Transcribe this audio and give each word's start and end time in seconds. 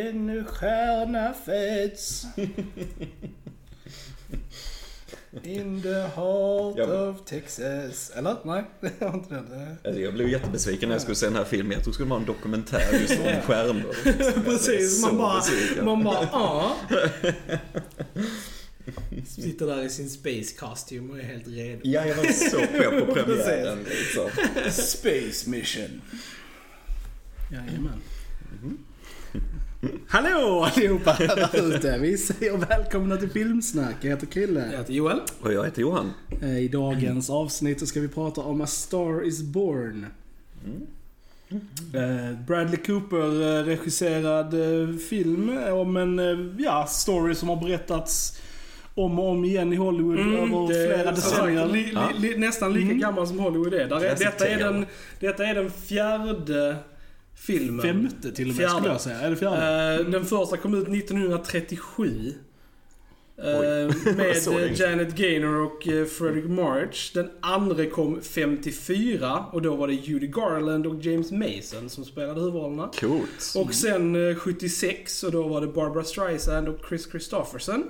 En 0.00 0.44
stjärna 0.44 1.34
föds. 1.44 2.26
In 5.42 5.82
the 5.82 5.88
heart 5.94 6.74
Ja. 6.76 7.08
of 7.08 7.24
Texas. 7.24 8.12
Eller? 8.14 8.36
Nej, 8.44 8.64
det 8.80 9.00
var 9.00 9.14
inte 9.14 9.34
det. 9.34 9.76
Alltså, 9.84 10.00
Jag 10.02 10.14
blev 10.14 10.28
jättebesviken 10.28 10.88
när 10.88 10.94
jag 10.94 11.02
skulle 11.02 11.14
se 11.14 11.26
den 11.26 11.36
här 11.36 11.44
filmen. 11.44 11.72
Jag 11.72 11.82
trodde 11.82 11.90
det 11.90 11.94
skulle 11.94 12.10
vara 12.10 12.20
en 12.20 12.26
dokumentär 12.26 12.98
just 13.00 13.18
om 13.20 13.40
stjärnor. 13.46 13.94
Precis, 14.44 15.02
man 15.02 15.18
bara, 15.18 15.36
besviken. 15.40 15.84
man 15.84 16.04
bara, 16.04 16.28
ja. 16.32 16.76
Sitter 19.26 19.66
där 19.66 19.82
i 19.84 19.88
sin 19.90 20.10
space 20.10 20.56
costume 20.58 21.12
och 21.12 21.18
är 21.18 21.22
helt 21.22 21.48
redo. 21.48 21.80
Ja, 21.84 22.06
jag 22.06 22.16
var 22.16 22.24
så 22.24 22.56
på 22.60 23.06
på 23.06 23.12
premiären. 23.24 23.78
Liksom. 23.84 24.30
Space 24.70 25.50
Mission. 25.50 26.02
Jajamän. 27.52 28.00
Hallå 30.08 30.68
allihopa 30.74 31.16
där 31.18 31.76
ute. 31.76 31.98
Vi 31.98 32.18
säger 32.18 32.56
välkomna 32.56 33.16
till 33.16 33.30
Filmsnack. 33.30 33.94
Jag 34.00 34.10
heter 34.10 34.26
Jag 34.26 34.32
Krille. 34.32 34.60
heter 34.76 34.92
Joel. 34.92 35.20
Och 35.40 35.52
jag 35.52 35.64
heter 35.64 35.80
Johan. 35.82 36.12
Eh, 36.42 36.58
I 36.58 36.68
dagens 36.68 37.30
avsnitt 37.30 37.80
så 37.80 37.86
ska 37.86 38.00
vi 38.00 38.08
prata 38.08 38.40
om 38.40 38.60
A 38.60 38.66
Star 38.66 39.26
Is 39.26 39.42
Born. 39.42 40.06
Eh, 41.94 42.38
Bradley 42.46 42.76
Cooper 42.76 43.58
eh, 43.60 43.64
regisserad 43.64 44.54
film 45.08 45.58
om 45.72 45.96
en 45.96 46.20
ja, 46.58 46.86
story 46.86 47.34
som 47.34 47.48
har 47.48 47.56
berättats 47.56 48.40
om 48.94 49.18
och 49.18 49.28
om 49.30 49.44
igen 49.44 49.72
i 49.72 49.76
Hollywood 49.76 50.18
över 50.18 50.86
flera 50.86 51.16
som 51.16 51.30
sagt, 51.30 51.36
decennier. 51.36 51.66
li, 51.66 51.82
li, 52.22 52.28
li, 52.28 52.38
nästan 52.38 52.72
lika 52.72 52.84
Mm. 52.86 52.98
gammal 52.98 53.26
som 53.26 53.38
Hollywood 53.38 53.74
är. 53.74 53.88
Där 53.88 54.00
detta, 54.18 54.46
är 54.48 54.58
den, 54.58 54.86
detta 55.20 55.46
är 55.46 55.54
den 55.54 55.70
fjärde 55.70 56.76
filmen. 57.34 57.82
Femte 57.82 58.32
till 58.32 58.50
och 58.50 58.56
med 58.56 58.56
Fjärde. 58.56 58.74
skulle 58.74 58.92
jag 58.92 59.00
säga. 59.00 59.30
Det 59.30 59.36
fjärde? 59.36 59.94
Eh, 60.00 60.10
den 60.10 60.24
första 60.24 60.56
kom 60.56 60.74
ut 60.74 60.88
1937. 60.88 62.34
Eh, 63.36 63.46
Oj. 63.46 64.14
med 64.16 64.36
Så 64.36 64.52
eh, 64.52 64.60
länge. 64.60 64.74
Janet 64.74 65.16
Gaynor 65.16 65.56
och 65.56 65.88
eh, 65.88 66.06
Frederick 66.06 66.44
March. 66.44 67.10
Den 67.14 67.30
andra 67.40 67.86
kom 67.86 68.20
54 68.22 69.44
och 69.52 69.62
då 69.62 69.76
var 69.76 69.88
det 69.88 69.94
Judy 69.94 70.26
Garland 70.26 70.86
och 70.86 71.04
James 71.04 71.32
Mason 71.32 71.88
som 71.88 72.04
spelade 72.04 72.40
huvudrollerna. 72.40 72.90
Coolt. 73.00 73.54
Och 73.56 73.74
sen 73.74 74.30
eh, 74.30 74.36
76 74.36 75.22
och 75.22 75.32
då 75.32 75.42
var 75.42 75.60
det 75.60 75.66
Barbara 75.66 76.04
Streisand 76.04 76.68
och 76.68 76.78
Chris 76.88 77.10
Christopherson. 77.10 77.84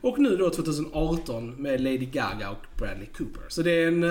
Och 0.00 0.18
nu 0.18 0.36
då 0.36 0.50
2018 0.50 1.62
med 1.62 1.80
Lady 1.80 2.06
Gaga 2.06 2.50
och 2.50 2.78
Bradley 2.78 3.06
Cooper. 3.06 3.42
Så 3.48 3.62
det 3.62 3.72
är 3.72 3.88
en, 3.88 4.02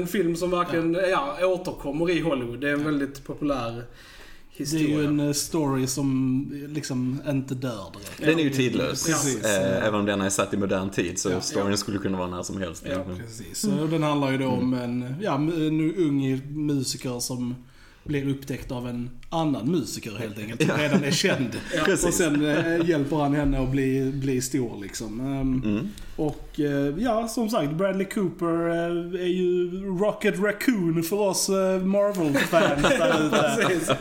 en 0.00 0.06
film 0.06 0.36
som 0.36 0.50
verkligen 0.50 0.94
ja. 0.94 1.46
återkommer 1.46 2.10
i 2.10 2.20
Hollywood. 2.20 2.60
Det 2.60 2.68
är 2.68 2.72
en 2.72 2.84
väldigt 2.84 3.24
populär 3.24 3.84
Det 4.56 4.62
är 4.62 4.66
historia. 4.66 4.88
ju 4.98 5.04
en 5.04 5.20
eh, 5.20 5.32
story 5.32 5.86
som 5.86 6.46
liksom 6.68 7.20
inte 7.28 7.54
dör 7.54 7.86
direkt. 7.92 8.20
Den 8.20 8.38
är 8.38 8.42
ju 8.42 8.50
tidlös. 8.50 9.06
Precis. 9.06 9.44
Eh, 9.44 9.86
även 9.86 9.94
om 10.00 10.06
den 10.06 10.20
är 10.20 10.30
satt 10.30 10.54
i 10.54 10.56
modern 10.56 10.90
tid 10.90 11.18
så 11.18 11.30
Ja. 11.30 11.40
storyn 11.40 11.76
skulle 11.78 11.98
kunna 11.98 12.18
vara 12.18 12.28
när 12.30 12.42
som 12.42 12.58
helst. 12.58 12.84
Ja, 12.90 13.04
Men- 13.08 13.16
Precis. 13.16 13.58
Så 13.58 13.86
den 13.86 14.02
handlar 14.02 14.30
ju 14.32 14.38
då 14.38 14.46
om 14.48 14.74
en, 14.74 15.14
ja, 15.22 15.34
en 15.34 15.94
ung 15.96 16.40
musiker 16.66 17.20
som 17.20 17.54
blir 18.04 18.28
upptäckt 18.28 18.72
av 18.72 18.88
en 18.88 19.10
annan 19.28 19.70
musiker 19.70 20.12
helt 20.18 20.38
enkelt. 20.38 20.62
Som 20.62 20.76
redan 20.80 21.04
är 21.04 21.10
känd. 21.10 21.48
Ja. 21.86 21.92
Och 21.92 22.14
sen 22.14 22.44
eh, 22.44 22.88
hjälper 22.88 23.16
han 23.16 23.34
henne 23.34 23.58
att 23.62 23.70
bli, 23.70 24.12
bli 24.14 24.40
stor 24.40 24.82
liksom. 24.82 25.20
Ehm, 25.20 25.62
Mm. 25.64 25.88
Och 26.16 26.60
eh, 26.60 26.94
ja, 26.98 27.28
som 27.28 27.48
sagt, 27.50 27.72
Bradley 27.72 28.06
Cooper 28.06 28.68
eh, 28.68 29.20
är 29.22 29.26
ju 29.26 29.70
Rocket 30.00 30.38
Raccoon 30.40 31.02
för 31.02 31.20
oss 31.20 31.48
eh, 31.48 31.78
Marvel-fans 31.80 32.82
där 32.82 33.72
ute. 33.76 33.96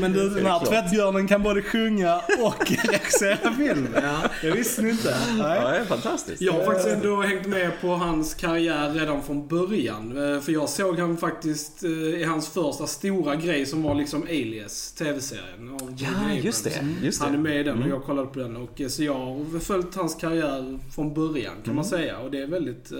Men 0.00 0.12
du, 0.12 0.28
den 0.28 0.46
här 0.46 0.64
tvättbjörnen 0.66 1.28
kan 1.28 1.42
både 1.42 1.62
sjunga 1.62 2.16
och 2.42 2.70
regissera 2.92 3.52
film. 3.52 3.88
Ja. 4.02 4.18
Det 4.42 4.50
visste 4.50 4.82
ni 4.82 4.90
inte. 4.90 5.16
Nej. 5.38 5.60
Ja, 5.62 5.68
det 5.70 5.76
är 5.76 5.84
fantastiskt. 5.84 6.40
Jag 6.42 6.52
har 6.52 6.64
faktiskt 6.64 6.88
ändå 6.88 7.22
hängt 7.22 7.46
med 7.46 7.70
på 7.80 7.88
hans 7.88 8.34
karriär 8.34 8.90
redan 8.92 9.22
från 9.22 9.46
början. 9.46 10.12
För 10.42 10.52
jag 10.52 10.68
såg 10.68 10.98
han 10.98 11.16
faktiskt 11.16 11.84
i 11.84 12.24
hans 12.24 12.48
första 12.48 12.86
stora 12.86 13.36
grej 13.36 13.66
som 13.66 13.82
var 13.82 13.94
liksom 13.94 14.22
Alias, 14.22 14.92
TV-serien. 14.92 15.78
Ja, 15.96 16.08
Abrams. 16.08 16.44
just 16.44 16.64
det. 16.64 16.86
Just 17.02 17.20
Han 17.22 17.28
är 17.32 17.36
det. 17.36 17.42
med 17.42 17.60
i 17.60 17.62
den 17.62 17.72
och 17.72 17.76
Mm. 17.80 17.90
jag 17.90 18.04
kollade 18.04 18.26
på 18.28 18.38
den. 18.38 18.56
Och, 18.56 18.80
så 18.88 19.02
jag 19.04 19.14
har 19.14 19.58
följt 19.58 19.94
hans 19.94 20.14
karriär 20.14 20.78
från 20.94 21.14
början 21.14 21.19
kan 21.64 21.74
man 21.74 21.84
säga. 21.84 22.18
Och 22.18 22.30
det 22.30 22.42
är 22.42 22.46
väldigt 22.46 22.92
eh, 22.92 22.98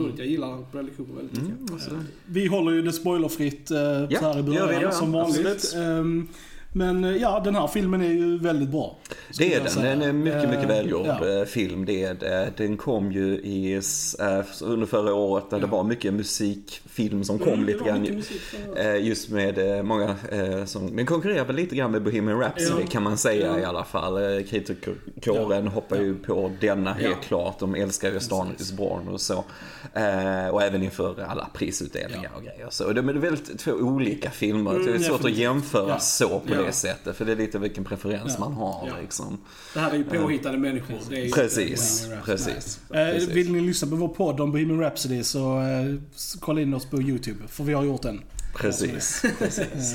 roligt. 0.00 0.18
Jag 0.18 0.26
gillar 0.26 0.72
Bradley 0.72 0.94
Cooper 0.96 1.14
väldigt 1.14 1.42
mycket. 1.42 1.58
Mm, 1.60 1.72
alltså. 1.72 1.90
Vi 2.26 2.46
håller 2.46 2.72
ju 2.72 2.82
det 2.82 2.92
spoilerfritt 2.92 3.70
eh, 3.70 3.78
Ja, 3.78 4.18
här 4.20 4.38
i 4.38 4.42
början 4.42 4.82
ja, 4.82 4.90
som 4.90 5.12
vanligt. 5.12 5.74
Men 6.76 7.04
eh, 7.04 7.16
ja, 7.16 7.40
den 7.44 7.54
här 7.54 7.66
filmen 7.66 8.02
är 8.02 8.08
ju 8.08 8.38
väldigt 8.38 8.68
bra. 8.68 8.96
Det 9.38 9.54
är 9.54 9.60
den. 9.60 9.70
säga. 9.70 9.84
Den 9.90 10.02
är 10.02 10.12
mycket, 10.12 10.42
mycket 10.50 10.62
Eh, 10.62 10.68
välgjord 10.68 11.06
ja. 11.06 11.38
eh, 11.40 11.44
film. 11.44 11.84
Det 11.84 12.02
är 12.04 12.14
det. 12.14 12.52
Den 12.56 12.76
kom 12.76 13.12
ju 13.12 13.24
i, 13.34 13.80
under 14.62 14.86
förra 14.86 15.14
året 15.14 15.50
där 15.50 15.60
det 15.60 15.66
var 15.66 15.84
mycket 15.84 16.14
musikfilm 16.14 17.24
som 17.24 17.38
kom 17.38 17.52
Mm, 17.52 17.66
det 17.66 17.72
lite 17.72 17.84
grann. 17.84 18.22
Just 19.04 19.30
med 19.30 19.84
många 19.84 20.16
som, 20.66 20.86
men 20.86 21.06
konkurrerar 21.06 21.44
väl 21.44 21.56
lite 21.56 21.76
grann 21.76 21.90
med 21.90 22.02
Bohemian 22.02 22.40
Rhapsody 22.40 22.80
Ja. 22.82 22.86
kan 22.90 23.02
man 23.02 23.18
säga 23.18 23.60
i 23.60 23.64
alla 23.64 23.84
fall. 23.84 24.42
Kritikerkåren 24.42 25.68
hoppar 25.68 25.96
ju 25.96 26.14
på 26.14 26.52
denna 26.60 26.92
helt 26.92 27.20
klart. 27.22 27.58
De 27.58 27.74
älskar 27.74 28.12
ju 28.12 28.20
Star 28.20 28.46
is 28.58 28.72
Born 28.72 29.08
och 29.08 29.20
så. 29.20 29.44
Och 30.52 30.62
även 30.62 30.82
inför 30.82 31.22
alla 31.22 31.48
prisutdelningar 31.54 32.30
och 32.36 32.42
grejer. 32.42 32.66
Så 32.70 32.92
det, 32.92 33.02
det 33.02 33.10
är 33.10 33.14
väldigt 33.14 33.58
två 33.58 33.72
olika 33.72 34.30
filmer. 34.30 34.72
det 34.72 34.84
är 34.84 34.88
Mm, 34.88 35.02
svårt 35.02 35.24
att 35.24 35.30
jämföra 35.36 35.98
så 35.98 36.28
på 36.28 36.54
Ja. 36.54 36.65
Det 36.66 36.72
sättet. 36.72 37.16
För 37.16 37.24
det 37.24 37.32
är 37.32 37.36
lite 37.36 37.58
vilken 37.58 37.84
preferens 37.84 38.34
Ja. 38.38 38.40
man 38.40 38.52
har 38.52 38.88
Ja. 38.88 38.94
liksom. 39.02 39.38
Det 39.74 39.80
här 39.80 39.90
är 39.90 39.96
ju 39.96 40.04
påhittade 40.04 40.58
människor. 40.58 40.96
Det 41.10 41.16
är 41.20 41.24
ju 41.24 41.30
Precis, 41.32 42.08
precis. 42.24 42.80
Eh, 42.90 43.12
precis. 43.12 43.28
vill 43.28 43.52
ni 43.52 43.60
lyssna 43.60 43.88
på 43.88 43.96
vår 43.96 44.08
podd 44.08 44.40
om 44.40 44.52
Bohemian 44.52 44.80
Rhapsody 44.80 45.22
så 45.24 45.60
eh, 45.60 45.94
kolla 46.40 46.60
in 46.60 46.74
oss 46.74 46.86
på 46.86 47.02
YouTube. 47.02 47.48
För 47.48 47.64
vi 47.64 47.72
har 47.72 47.84
gjort 47.84 48.02
den. 48.02 48.20
Precis, 48.56 49.22
precis. 49.38 49.94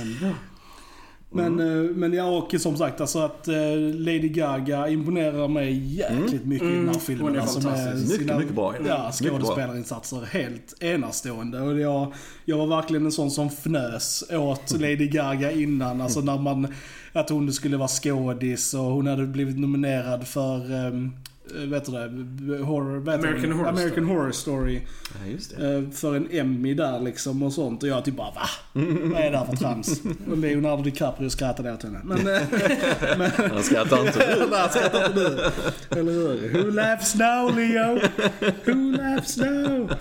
Men, 1.33 1.59
Mm. 1.59 1.85
eh, 1.89 1.91
men 1.95 2.13
ja, 2.13 2.23
och 2.25 2.55
som 2.61 2.77
sagt 2.77 3.01
alltså 3.01 3.19
att 3.19 3.47
eh, 3.47 3.53
Lady 3.93 4.29
Gaga 4.29 4.87
imponerar 4.89 5.47
mig 5.47 5.95
jäkligt 5.97 6.45
mycket 6.45 6.67
i 6.67 6.71
den 6.71 6.75
här 6.77 6.81
Mm, 6.87 6.99
filmen. 6.99 7.25
hon 7.27 7.35
är 7.35 7.39
alltså 7.39 7.61
fantastisk. 7.61 8.19
Mycket, 8.19 8.37
mycket 8.37 8.55
bra. 8.55 8.75
Ja, 8.87 9.11
skådespelarinsatser 9.13 10.21
helt 10.31 10.83
enastående. 10.83 11.61
Och 11.61 11.79
jag, 11.79 12.13
jag 12.45 12.57
var 12.57 12.67
verkligen 12.67 13.05
en 13.05 13.11
sån 13.11 13.31
som 13.31 13.47
fnös 13.47 14.23
åt 14.31 14.71
Mm. 14.71 14.81
Lady 14.81 15.07
Gaga 15.07 15.51
innan. 15.51 16.01
Alltså 16.01 16.19
när 16.21 16.37
man, 16.37 16.67
att 17.13 17.29
hon 17.29 17.53
skulle 17.53 17.77
vara 17.77 17.87
skådis 17.87 18.73
och 18.73 18.79
hon 18.83 19.07
hade 19.07 19.25
blivit 19.27 19.59
nominerad 19.59 20.27
för, 20.27 20.85
um, 20.87 21.13
vet 21.53 21.85
du 21.85 21.91
det, 21.91 22.63
horror, 22.63 22.99
heter 22.99 23.13
American? 23.27 23.51
Horror 23.51 23.67
American 23.69 23.91
Story. 24.03 24.05
Horror 24.15 24.31
Story. 24.31 24.81
Ja, 25.21 25.31
just 25.31 25.57
det. 25.57 25.75
eh, 25.77 25.89
För 25.89 26.15
en 26.15 26.27
Emmy 26.31 26.73
där 26.73 26.99
liksom 26.99 27.43
och 27.43 27.53
sånt. 27.53 27.83
Och 27.83 27.89
jag 27.89 28.05
typ 28.05 28.15
bara 28.17 28.31
va? 28.31 28.41
Vad 28.73 29.21
är 29.21 29.31
det 29.31 29.37
här 29.37 29.45
för 29.45 29.55
trams? 29.55 30.01
Och 30.31 30.37
Leonardo 30.37 30.83
DiCaprio 30.83 31.29
skrattade 31.29 31.73
åt 31.73 31.83
henne. 31.83 31.99
Men, 32.03 32.27
eh, 32.27 32.41
Han 33.53 33.63
skrattar 33.63 34.07
inte 34.07 34.35
du. 34.35 34.45
Nej, 34.51 34.69
skrattar 34.69 35.07
inte 35.07 35.19
du. 35.19 35.99
Eller 35.99 36.11
hur? 36.11 36.63
Who 36.63 36.71
laughs 36.71 37.15
now 37.15 37.55
Leo? 37.55 37.99
Who 38.65 38.91
laughs 38.97 39.37
now? 39.37 39.91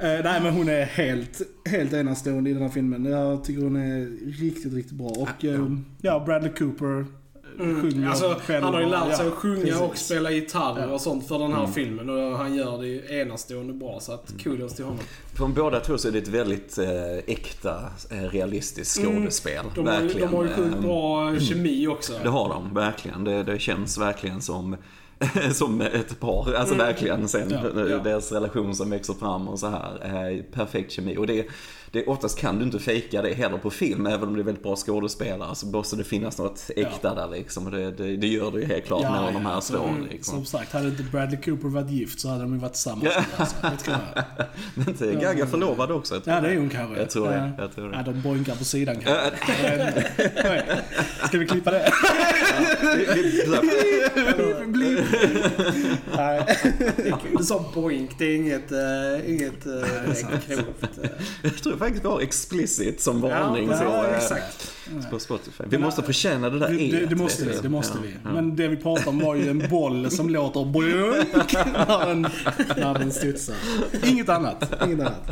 Eh, 0.00 0.20
nej 0.24 0.40
men 0.42 0.52
hon 0.54 0.68
är 0.68 0.84
helt, 0.84 1.40
helt 1.64 1.92
enastående 1.92 2.50
i 2.50 2.52
den 2.52 2.62
här 2.62 2.68
filmen. 2.70 3.04
Jag 3.04 3.44
tycker 3.44 3.62
hon 3.62 3.76
är 3.76 4.06
riktigt, 4.42 4.72
riktigt 4.74 4.98
bra. 4.98 5.08
Och 5.08 5.44
eh, 5.44 5.66
ja, 6.00 6.22
Bradley 6.26 6.52
Cooper 6.52 7.06
Mm. 7.60 7.80
sjunger 7.82 8.08
Alltså, 8.08 8.36
själv. 8.46 8.64
han 8.64 8.74
har 8.74 8.80
ju 8.80 8.86
lärt 8.88 9.16
sig 9.16 9.26
Ja, 9.26 9.32
att 9.32 9.38
sjunga 9.38 9.60
precis. 9.62 9.80
och 9.80 9.96
spela 9.96 10.30
gitarr 10.30 10.78
Ja. 10.80 10.86
och 10.94 11.00
sånt 11.00 11.28
för 11.28 11.38
den 11.38 11.52
här 11.52 11.58
Mm. 11.60 11.72
filmen. 11.72 12.10
Och 12.10 12.38
han 12.38 12.54
gör 12.54 12.82
det 12.82 13.14
enastående 13.20 13.72
bra. 13.72 13.98
Så 14.00 14.12
att 14.12 14.34
kudos 14.42 14.74
till 14.74 14.84
honom. 14.84 15.00
Från 15.34 15.54
båda 15.54 15.80
två 15.80 15.98
så 15.98 16.08
är 16.08 16.12
det 16.12 16.18
ett 16.18 16.28
väldigt 16.28 16.78
eh, 16.78 17.16
äkta, 17.26 17.76
eh, 18.10 18.16
realistiskt 18.16 18.98
Mm. 19.00 19.12
skådespel. 19.16 19.64
De 19.74 19.86
har, 19.86 19.94
ju- 20.00 20.00
verkligen. 20.06 20.30
de 20.30 20.36
har 20.36 20.44
ju 20.44 20.50
sjukt 20.50 20.74
Eh, 20.74 20.80
bra 20.80 21.38
kemi 21.38 21.86
också. 21.86 22.12
Det 22.22 22.28
har 22.28 22.48
de, 22.48 22.74
verkligen. 22.74 23.24
Det, 23.24 23.42
det 23.42 23.58
känns 23.58 23.98
verkligen 23.98 24.40
som 24.40 24.76
som 25.52 25.80
ett 25.80 26.20
par, 26.20 26.54
alltså 26.54 26.74
verkligen 26.74 27.28
sen 27.28 27.50
Ja, 27.50 27.84
ja. 27.88 27.98
deras 27.98 28.32
relation 28.32 28.74
som 28.74 28.90
växer 28.90 29.14
fram 29.14 29.48
och 29.48 29.58
så 29.58 29.68
här. 29.68 29.98
Eh, 30.32 30.42
perfekt 30.42 30.92
kemi. 30.92 31.16
Och 31.16 31.26
det, 31.26 31.46
det, 31.90 32.06
oftast 32.06 32.38
kan 32.38 32.58
du 32.58 32.64
inte 32.64 32.78
fejka 32.78 33.22
det 33.22 33.34
heller 33.34 33.58
på 33.58 33.70
film, 33.70 34.06
även 34.06 34.28
om 34.28 34.34
det 34.34 34.40
är 34.40 34.44
väldigt 34.44 34.62
bra 34.62 34.76
skådespelare 34.76 35.54
så 35.54 35.66
måste 35.66 35.96
det 35.96 36.04
finnas 36.04 36.38
något 36.38 36.70
äkta 36.76 37.14
där 37.14 37.28
liksom. 37.28 37.66
Och 37.66 37.72
det, 37.72 37.90
det, 37.90 38.16
det 38.16 38.26
gör 38.26 38.50
det 38.50 38.60
ju 38.60 38.66
helt 38.66 38.84
klart 38.86 39.02
när 39.02 39.32
de 39.32 39.46
här 39.46 39.60
står 39.60 39.88
mm, 39.88 40.06
liksom. 40.06 40.34
Som 40.34 40.44
sagt, 40.44 40.72
hade 40.72 40.88
inte 40.88 41.02
Bradley 41.02 41.40
Cooper 41.40 41.68
varit 41.68 41.90
gift 41.90 42.20
så 42.20 42.28
hade 42.28 42.40
de 42.42 42.52
ju 42.52 42.58
varit 42.58 42.72
tillsammans. 42.72 43.14
Alltså. 43.36 43.90
Men 44.74 44.88
inte 44.88 45.12
Gaga 45.14 45.46
förlovad 45.46 45.90
också? 45.90 46.14
Ja, 46.24 46.40
det 46.40 46.48
är 46.48 46.56
hon 46.56 46.70
kanske. 46.70 47.00
Jag 47.00 47.10
tror 47.10 47.28
det, 47.28 47.52
Ja. 47.56 47.62
jag 47.62 47.74
tror 47.74 47.88
det. 47.88 47.96
Ja, 47.96 48.12
de 48.12 48.20
boinkar 48.22 48.54
på 48.54 48.64
sidan 48.64 48.96
kanske. 49.00 49.30
Ska 51.28 51.38
vi 51.38 51.46
klippa 51.46 51.70
det? 51.70 51.92
Vi- 54.94 55.02
vi-. 57.02 57.36
Du 57.38 57.44
sa 57.44 57.64
boink, 57.74 58.10
det 58.18 58.24
är 58.24 58.36
inget, 58.36 58.72
uh, 58.72 59.30
inget 59.30 59.66
uh, 59.66 59.72
grovt. 60.48 60.98
Uh. 60.98 61.10
Jag 61.42 61.56
tror 61.56 61.76
faktiskt 61.76 62.04
vi 62.04 62.08
har 62.08 62.20
explicit 62.20 63.00
som 63.00 63.20
varning 63.20 63.68
Ja, 63.70 63.82
ja, 63.84 64.06
eh, 64.06 64.16
exakt. 64.16 64.72
på 65.10 65.18
Spotify. 65.18 65.64
Vi 65.68 65.78
måste 65.78 66.02
förtjäna 66.02 66.50
det 66.50 66.58
där 66.58 66.68
Det, 66.68 66.90
det, 67.00 67.06
det 67.06 67.16
måste 67.16 67.44
vi, 67.44 67.58
det 67.62 67.68
måste 67.68 67.98
vi. 68.02 68.14
ja. 68.24 68.32
Men 68.32 68.56
det 68.56 68.68
vi 68.68 68.76
pratade 68.76 69.08
om 69.10 69.18
var 69.18 69.34
ju 69.34 69.50
en 69.50 69.68
boll 69.70 70.10
som 70.10 70.30
låter 70.30 70.64
boink 70.64 71.52
när 71.88 72.06
den, 72.06 72.22
när 72.76 72.98
den 72.98 73.12
studsar. 73.12 73.54
Inget 74.04 74.28
annat. 74.28 74.72
Inget 74.86 75.00
annat. 75.00 75.30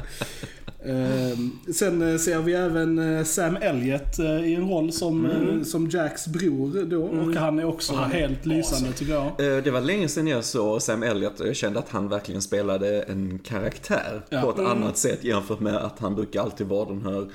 Ehm, 0.85 1.51
sen 1.75 2.03
eh, 2.13 2.19
ser 2.19 2.39
vi 2.39 2.53
även 2.55 2.99
eh, 3.19 3.25
Sam 3.25 3.57
Elliott 3.57 4.19
eh, 4.19 4.45
i 4.45 4.55
en 4.55 4.69
roll 4.69 4.93
som, 4.93 5.27
eh, 5.27 5.63
som 5.65 5.89
Jacks 5.91 6.27
bror 6.27 6.85
då. 6.85 7.03
Och 7.05 7.35
han 7.35 7.59
är 7.59 7.65
också 7.65 7.95
han 7.95 8.13
är 8.13 8.15
helt 8.15 8.47
lysande 8.47 8.93
tycker 8.93 9.13
jag. 9.13 9.65
Det 9.65 9.71
var 9.71 9.81
länge 9.81 10.09
sedan 10.09 10.27
jag 10.27 10.45
såg 10.45 10.83
Sam 10.83 11.03
Elliott 11.03 11.41
och 11.41 11.49
jag 11.49 11.57
kände 11.57 11.79
att 11.79 11.89
han 11.89 12.09
verkligen 12.09 12.43
spelade 12.43 13.03
en 13.03 13.39
karaktär 13.39 14.23
Ja. 14.29 14.43
på 14.43 14.51
ett 14.51 14.59
annat 14.69 14.97
sätt 14.99 15.25
jämfört 15.25 15.61
med 15.61 15.77
att 15.77 15.99
han 15.99 16.15
brukar 16.15 16.41
alltid 16.43 16.67
vara 16.67 16.89
den 16.89 17.03
här 17.07 17.27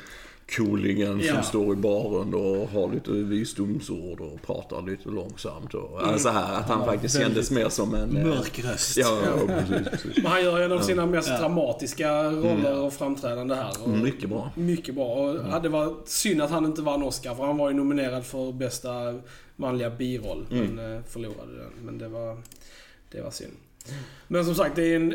coolingen 0.52 1.20
som 1.20 1.28
Ja. 1.36 1.42
står 1.44 1.74
i 1.74 1.76
baren 1.76 2.34
och 2.34 2.70
har 2.70 2.94
lite 2.94 3.12
visdomsord 3.12 4.20
och 4.22 4.42
pratar 4.42 4.82
lite 4.82 5.10
långsamt 5.10 5.74
och 5.74 6.08
alltså 6.08 6.30
här 6.30 6.54
att 6.60 6.70
han 6.70 6.86
faktiskt 6.86 7.16
väldigt 7.16 7.28
kändes 7.34 7.52
mer 7.52 7.70
som 7.70 7.94
en... 7.96 8.18
eh, 8.18 8.26
Mörk 8.26 8.60
röst. 8.64 8.98
Ja, 8.98 9.22
precis, 9.48 9.88
precis. 9.90 10.18
Men 10.24 10.26
han 10.32 10.44
gör 10.44 10.60
en 10.62 10.72
av 10.72 10.80
sina 10.80 11.06
mest 11.06 11.30
Ja. 11.30 11.38
dramatiska 11.40 12.24
roller 12.24 12.80
och 12.80 12.94
framträdande 12.94 13.56
här. 13.56 13.72
Och 13.84 13.90
Mycket 13.90 14.30
bra. 14.30 14.52
Mycket 14.56 14.96
bra. 14.96 15.06
Och 15.06 15.40
ja, 15.52 15.60
det 15.60 15.70
var 15.70 15.96
synd 16.06 16.42
att 16.42 16.50
han 16.50 16.66
inte 16.66 16.82
vann 16.82 17.04
Oscar, 17.04 17.36
för 17.36 17.44
han 17.46 17.58
var 17.58 17.70
ju 17.70 17.76
nominerad 17.76 18.26
för 18.26 18.52
bästa 18.52 19.20
manliga 19.56 19.90
biroll. 19.90 20.46
Men 20.50 20.96
eh, 20.96 21.02
förlorade 21.08 21.58
den. 21.58 21.72
Men 21.86 21.98
det 21.98 22.08
var, 22.08 22.38
det 23.12 23.22
var 23.22 23.32
synd. 23.32 23.52
Men 24.28 24.46
som 24.46 24.56
sagt, 24.56 24.76
det 24.76 24.84
är 24.84 24.96
en 24.96 25.14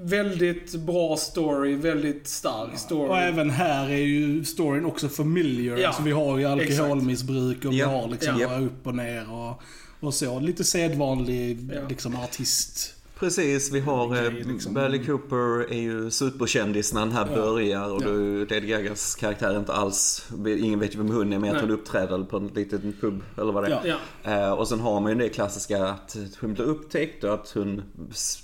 väldigt 0.00 0.74
bra 0.74 1.16
story, 1.16 1.74
väldigt 1.74 2.28
stark 2.28 2.78
story. 2.78 3.08
Och 3.10 3.18
även 3.18 3.50
här 3.50 3.88
är 3.90 3.96
ju 3.98 4.44
storyn 4.44 4.84
också 4.84 5.08
familiar. 5.08 5.76
Ja, 5.76 5.86
Alltså 5.88 6.02
vi 6.02 6.12
har 6.12 6.38
ju 6.38 6.44
alkoholmissbruk 6.44 7.64
och 7.64 7.72
vi 7.72 7.78
Ja, 7.78 7.86
har 7.86 8.08
liksom 8.08 8.40
ja. 8.40 8.58
upp 8.58 8.86
och 8.86 8.94
ner 8.94 9.32
och, 9.32 9.60
och 10.00 10.14
så. 10.14 10.40
Lite 10.40 10.64
sedvanlig 10.64 11.70
Ja. 11.74 11.80
liksom 11.88 12.16
artist. 12.16 12.94
Precis, 13.18 13.72
vi 13.72 13.80
har 13.80 14.16
eh, 14.16 14.30
Grej, 14.30 14.42
liksom. 14.44 14.74
Bradley 14.74 15.04
Cooper 15.06 15.72
är 15.72 15.78
ju 15.80 16.10
superkändis 16.10 16.92
när 16.94 17.00
den 17.00 17.12
här 17.12 17.26
Ja. 17.30 17.34
börjar 17.36 17.92
och 17.92 18.02
Ja. 18.02 18.08
är 18.08 18.54
Lady 18.54 18.66
Gagas 18.66 19.14
karaktär 19.14 19.50
är 19.54 19.58
inte 19.58 19.72
alls, 19.72 20.28
ingen 20.46 20.78
vet 20.80 20.94
ju 20.94 20.98
vem 20.98 21.10
hon 21.10 21.32
är 21.32 21.38
men 21.38 21.54
att 21.56 21.60
hon 21.60 21.70
uppträder 21.70 22.24
på 22.24 22.36
en 22.36 22.46
liten 22.46 22.94
pub 23.00 23.22
eller 23.38 23.52
vad 23.52 23.64
det 23.64 23.68
är. 23.74 23.80
Ja. 23.86 23.94
Ja. 24.22 24.30
Eh, 24.30 24.50
och 24.52 24.68
sen 24.68 24.80
har 24.80 25.00
man 25.00 25.12
ju 25.12 25.18
det 25.18 25.28
klassiska 25.28 25.86
att 25.88 26.16
hon 26.40 26.54
blir 26.54 26.64
upptäckt 26.64 27.24
och 27.24 27.34
att 27.34 27.50
hon 27.50 27.82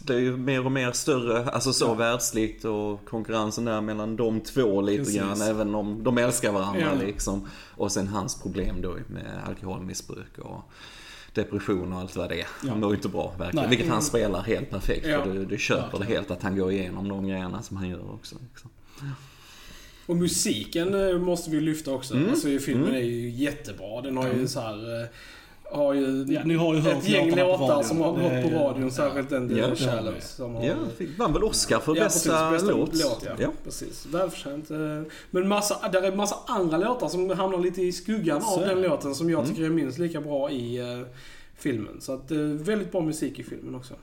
blir 0.06 0.18
ju 0.18 0.36
mer 0.36 0.64
och 0.64 0.72
mer 0.72 0.92
större, 0.92 1.50
alltså 1.50 1.72
så 1.72 1.84
Ja. 1.84 1.94
världsligt 1.94 2.64
och 2.64 3.04
konkurrensen 3.08 3.64
där 3.64 3.80
mellan 3.80 4.16
de 4.16 4.40
två 4.40 4.80
lite 4.80 4.98
Precis. 5.04 5.16
grann, 5.20 5.40
även 5.42 5.74
om 5.74 6.02
de 6.04 6.18
älskar 6.18 6.52
varandra 6.52 6.94
liksom. 7.00 7.48
Och 7.76 7.92
sen 7.92 8.08
hans 8.08 8.42
problem 8.42 8.82
då 8.82 8.96
med 9.08 9.42
alkoholmissbruk 9.46 10.38
och 10.38 10.70
depression 11.34 11.92
och 11.92 11.98
allt 12.00 12.16
vad 12.16 12.28
det 12.28 12.34
är. 12.34 12.46
Ja. 12.62 12.70
Han 12.70 12.80
mår 12.80 12.94
inte 12.94 13.08
bra 13.08 13.34
verkligen. 13.38 13.62
Nej. 13.68 13.70
Vilket 13.70 13.88
han 13.92 14.02
spelar 14.02 14.42
helt 14.42 14.70
perfekt. 14.70 15.06
Ja. 15.06 15.24
För 15.24 15.32
du, 15.34 15.44
du 15.44 15.58
köper 15.58 15.98
det 15.98 16.04
helt 16.04 16.30
att 16.30 16.42
han 16.42 16.56
går 16.56 16.72
igenom 16.72 17.08
de 17.08 17.28
grejerna 17.28 17.62
som 17.62 17.76
han 17.76 17.88
gör 17.88 18.12
också. 18.14 18.36
Liksom. 18.50 18.70
Och 20.06 20.16
musiken 20.16 21.08
eh, 21.08 21.18
måste 21.18 21.50
vi 21.50 21.60
lyfta 21.60 21.90
också. 21.90 22.14
Mm. 22.14 22.30
Alltså 22.30 22.58
filmen 22.58 22.88
Mm. 22.88 22.96
är 23.00 23.04
ju 23.04 23.30
jättebra. 23.30 24.00
Den 24.02 24.16
har 24.16 24.28
ju 24.28 24.48
så 24.48 24.60
här... 24.60 25.08
Har 25.70 25.94
ju 25.94 26.24
Ja, 26.28 26.40
ni 26.44 26.54
har 26.54 26.74
ju 26.74 26.80
hört 26.80 26.96
ett 27.02 27.08
gäng 27.08 27.36
låtar 27.36 27.82
som 27.82 28.00
har 28.00 28.10
gått 28.12 28.52
på 28.52 28.58
radion. 28.58 28.90
Särskilt 28.90 29.30
den 29.30 29.56
Ja, 29.56 29.68
har 29.68 29.74
Shallows. 29.74 30.24
Som 30.30 30.54
har, 30.54 30.64
Ja, 30.64 30.74
fick, 30.98 31.18
vann 31.18 31.32
väl 31.32 31.44
Oscar 31.44 31.78
för 31.80 31.96
Ja, 31.96 32.04
bästa, 32.04 32.50
precis, 32.50 32.62
bästa 32.68 32.78
låt. 32.78 32.94
låt 32.94 33.22
ja. 33.26 33.32
ja. 33.38 33.48
Precis, 33.64 34.06
välförtjänt. 34.06 34.70
Eh, 34.70 34.76
Men 35.30 35.48
massa, 35.48 35.88
där 35.88 36.02
är 36.02 36.16
massa 36.16 36.36
andra 36.46 36.76
låtar 36.76 37.08
som 37.08 37.30
hamnar 37.30 37.58
lite 37.58 37.82
i 37.82 37.92
skuggan 37.92 38.42
Så 38.42 38.60
av 38.60 38.66
den 38.66 38.82
låten 38.82 39.14
som 39.14 39.30
jag 39.30 39.40
Mm. 39.40 39.50
tycker 39.54 39.64
är 39.66 39.70
minst 39.70 39.98
lika 39.98 40.20
bra 40.20 40.50
i 40.50 40.78
eh, 40.78 41.06
filmen. 41.56 42.00
Så 42.00 42.12
att 42.12 42.30
eh, 42.30 42.38
väldigt 42.38 42.92
bra 42.92 43.00
musik 43.00 43.38
i 43.38 43.42
filmen 43.42 43.74
också. 43.74 43.94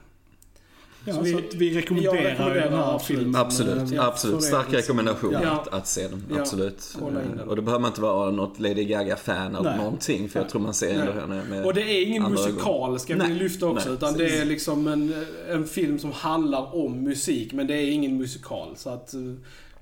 Ja, 1.06 1.14
Så 1.14 1.20
så, 1.20 1.24
vi- 1.24 1.36
att 1.36 1.54
vi 1.56 1.78
rekommenderar, 1.78 2.14
rekommenderar 2.16 2.70
den 2.70 2.74
här 2.80 2.96
absolut. 2.96 3.20
filmen. 3.22 3.42
Absolut, 3.42 3.92
eh, 3.94 4.06
absolut. 4.08 4.36
för 4.40 4.46
er 4.46 4.48
Stark 4.48 4.72
liksom. 4.72 4.98
rekommendation 4.98 5.32
Ja. 5.44 5.50
att, 5.52 5.68
att 5.68 5.88
se 5.88 6.08
den. 6.08 6.24
Ja. 6.30 6.40
Absolut. 6.40 6.98
Och 7.48 7.56
då 7.56 7.62
behöver 7.62 7.80
man 7.82 7.90
inte 7.90 8.02
vara 8.02 8.32
något 8.32 8.60
Lady 8.60 8.84
Gaga-fan 8.84 9.56
eller 9.56 9.70
Nej. 9.70 9.78
någonting. 9.78 10.30
För 10.30 10.40
jag 10.40 10.50
tror 10.50 10.62
man 10.62 10.74
ser 10.74 10.94
ändå 11.00 11.12
henne 11.12 11.44
med 11.50 11.66
Och 11.66 11.74
det 11.74 11.82
är 11.82 12.06
ingen 12.06 12.32
musikal, 12.32 13.00
ska 13.00 13.16
vi 13.16 13.34
lyfta 13.34 13.68
också. 13.68 13.88
nej, 13.90 13.98
utan 13.98 14.14
det 14.18 14.38
är 14.38 14.46
liksom 14.46 14.88
en, 14.88 15.26
en 15.50 15.68
film 15.68 16.00
som 16.00 16.12
handlar 16.12 16.76
om 16.76 17.04
musik, 17.04 17.54
men 17.54 17.68
det 17.68 17.74
är 17.74 17.92
ingen 17.92 18.18
musikal. 18.18 18.74
Så 18.76 18.90
att... 18.90 19.14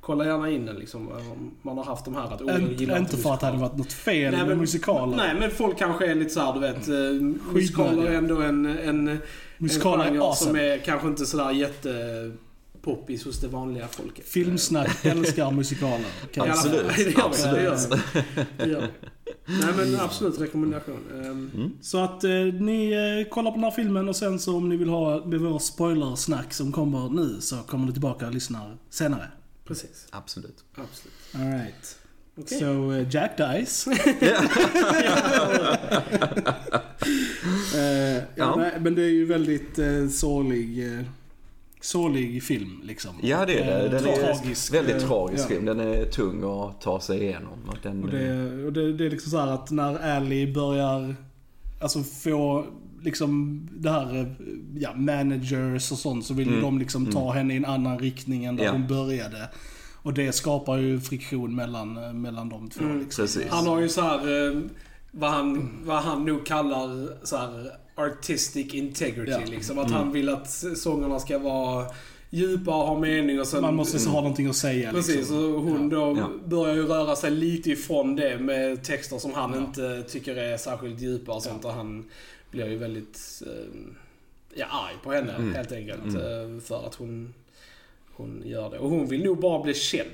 Kolla 0.02 0.26
gärna 0.26 0.50
in 0.50 0.66
den 0.66 0.76
liksom, 0.76 1.08
om 1.08 1.52
man 1.62 1.78
har 1.78 1.86
haft 1.86 2.06
de 2.06 2.16
här 2.16 2.24
att 2.34 2.42
oh, 2.42 2.48
jag 2.52 2.62
Inte, 2.62 2.74
gillar 2.84 2.98
inte 2.98 3.18
för 3.18 3.34
att 3.34 3.40
det 3.40 3.46
hade 3.46 3.58
varit 3.58 3.78
något 3.78 3.94
fel 3.94 4.32
Nej, 4.32 4.40
med 4.40 4.48
men- 4.50 4.58
musikaler. 4.58 5.18
Nej, 5.18 5.36
men 5.40 5.52
folk 5.52 5.78
kanske 5.78 6.12
är 6.12 6.16
lite 6.16 6.30
såhär, 6.30 6.54
du 6.54 6.60
vet. 6.60 6.88
eh, 6.88 7.54
Musikaler 7.54 8.06
är 8.06 8.14
ändå 8.18 8.42
en, 8.42 8.66
en, 8.66 9.18
musikaler 9.58 10.06
en 10.06 10.16
är 10.16 10.20
genre 10.20 10.36
som 10.36 10.48
awesome. 10.48 10.62
är 10.64 10.78
kanske 10.78 11.08
inte 11.08 11.26
sådär 11.26 11.52
jättepoppis 11.52 13.26
hos 13.26 13.40
det 13.42 13.48
vanliga 13.48 13.88
folket. 13.88 14.26
Filmsnack 14.26 14.98
älskar 15.06 15.52
musikaler. 15.52 16.06
Kan 16.34 16.48
jag 16.48 16.50
Absolut, 16.50 16.84
Ja, 17.18 17.24
absolut. 17.26 17.56
det 17.56 17.64
gör. 17.64 17.78
Det 18.58 18.70
gör. 18.70 18.88
Nej 19.48 19.74
men 19.78 20.00
absolut 20.00 20.40
rekommendation. 20.42 20.98
Ehm, 21.26 21.72
Så 21.82 21.98
att 22.04 22.24
eh, 22.24 22.30
ni 22.60 22.92
eh, 23.26 23.30
kollar 23.34 23.52
på 23.52 23.56
den 23.56 23.64
här 23.64 23.72
filmen 23.72 24.10
och 24.10 24.16
sen 24.16 24.40
så 24.40 24.56
om 24.58 24.70
ni 24.70 24.78
vill 24.78 24.90
ha 24.90 25.20
vår 25.26 25.60
spoilersnack 25.60 26.54
som 26.54 26.72
kommer 26.72 27.10
nu 27.10 27.42
så 27.42 27.56
kommer 27.56 27.86
ni 27.86 27.92
tillbaka 27.92 28.28
och 28.28 28.34
lyssnar 28.34 28.78
senare. 28.90 29.28
Precis, 29.70 30.08
Absolut. 30.12 30.64
absolut. 30.76 31.16
Alright. 31.36 32.00
Okej. 32.38 32.60
Så 32.60 32.92
eh, 32.92 33.08
Jack 33.10 33.38
dies. 33.38 33.88
Eh, 37.76 38.16
ja, 38.16 38.22
Ja. 38.36 38.56
Nej, 38.56 38.72
men 38.80 38.96
det 38.96 39.02
är 39.02 39.10
ju 39.10 39.26
väldigt 39.26 39.80
eh, 39.80 40.08
sorglig, 40.08 40.94
eh, 40.94 41.06
sorglig 41.82 42.44
film 42.44 42.82
liksom. 42.84 43.12
Ja 43.24 43.46
det 43.46 43.60
är 43.60 43.84
det. 43.84 43.90
Den 43.90 44.06
är 44.08 44.34
tragisk. 44.34 44.74
väldigt 44.74 45.00
tragisk 45.00 45.44
ja. 45.44 45.48
film. 45.48 45.66
Den 45.66 45.80
är 45.80 46.06
tung 46.06 46.44
att 46.44 46.82
ta 46.82 47.00
sig 47.02 47.22
igenom. 47.24 47.60
Och 47.68 47.78
den, 47.84 48.04
Och 48.04 48.10
det, 48.10 48.64
och 48.66 48.74
det, 48.74 48.94
det 48.94 49.06
är 49.06 49.10
liksom 49.10 49.32
så 49.32 49.38
här 49.40 49.48
att 49.48 49.72
när 49.72 50.18
Ally 50.18 50.54
börjar 50.54 51.16
alltså 51.82 52.04
få 52.04 52.66
liksom 53.04 53.60
det 53.72 53.90
här, 53.92 54.20
eh, 54.20 54.28
ja, 54.78 54.94
managers 54.96 55.92
och 55.92 55.98
sånt 55.98 56.26
så 56.26 56.34
vill 56.34 56.48
Mm. 56.48 56.62
de 56.62 56.80
liksom 56.80 57.06
ta 57.12 57.32
henne 57.32 57.54
i 57.54 57.58
en 57.58 57.66
annan 57.66 58.00
riktning 58.00 58.46
än 58.46 58.56
där 58.56 58.64
Ja. 58.66 58.72
hon 58.72 58.88
började. 58.88 59.50
Och 60.02 60.14
det 60.14 60.32
skapar 60.32 60.78
ju 60.78 61.00
friktion 61.00 61.56
mellan, 61.56 61.98
eh, 61.98 62.14
mellan 62.14 62.50
de 62.50 62.70
två. 62.70 62.84
Mm, 62.84 63.00
liksom. 63.00 63.28
Han 63.50 63.68
har 63.68 63.80
ju 63.80 63.90
så 63.90 64.02
här, 64.02 64.48
eh, 64.50 64.62
vad, 65.12 65.32
han, 65.32 65.70
vad 65.84 65.98
han 66.04 66.26
nog 66.26 66.46
kallar 66.46 67.08
så 67.26 67.38
här 67.38 67.72
artistic 67.96 68.74
integrity. 68.74 69.32
Ja. 69.32 69.40
Liksom. 69.46 69.80
Att 69.80 69.92
han 69.92 70.12
vill 70.12 70.30
att 70.30 70.50
sångerna 70.78 71.20
ska 71.20 71.40
vara 71.40 71.86
djupa 72.30 72.76
och 72.76 72.88
ha 72.88 73.00
mening 73.00 73.40
och 73.40 73.48
sen... 73.48 73.62
Man 73.62 73.76
måste 73.76 74.00
så 74.00 74.10
ha 74.10 74.22
någonting 74.22 74.48
att 74.48 74.56
säga. 74.56 74.92
Precis, 74.92 75.16
liksom. 75.16 75.56
och 75.56 75.62
hon 75.62 75.90
då 75.90 76.16
Ja. 76.18 76.30
börjar 76.50 76.76
ju 76.76 76.86
röra 76.88 77.16
sig 77.16 77.32
lite 77.32 77.72
ifrån 77.72 78.16
det 78.16 78.40
med 78.40 78.84
texter 78.84 79.18
som 79.18 79.34
han 79.34 79.56
inte 79.58 80.04
tycker 80.04 80.36
är 80.36 80.58
särskilt 80.58 81.02
djupa 81.02 81.32
och 81.34 81.44
sånt. 81.44 81.66
Och 81.66 81.72
han 81.74 82.06
blir 82.52 82.68
ju 82.68 82.78
väldigt 82.78 83.42
eh, 83.48 83.80
ja, 84.54 84.66
arg 84.72 84.96
på 85.04 85.12
henne 85.12 85.34
Mm. 85.34 85.56
helt 85.56 85.72
enkelt. 85.72 86.04
Mm. 86.04 86.56
eh, 86.56 86.62
För 86.62 86.86
att 86.88 86.96
hon, 86.96 87.34
hon 88.16 88.42
gör 88.46 88.70
det. 88.70 88.80
Och 88.80 88.90
hon 88.90 89.08
vill 89.08 89.24
nog 89.24 89.40
bara 89.40 89.64
bli 89.64 89.74
känd. 89.74 90.10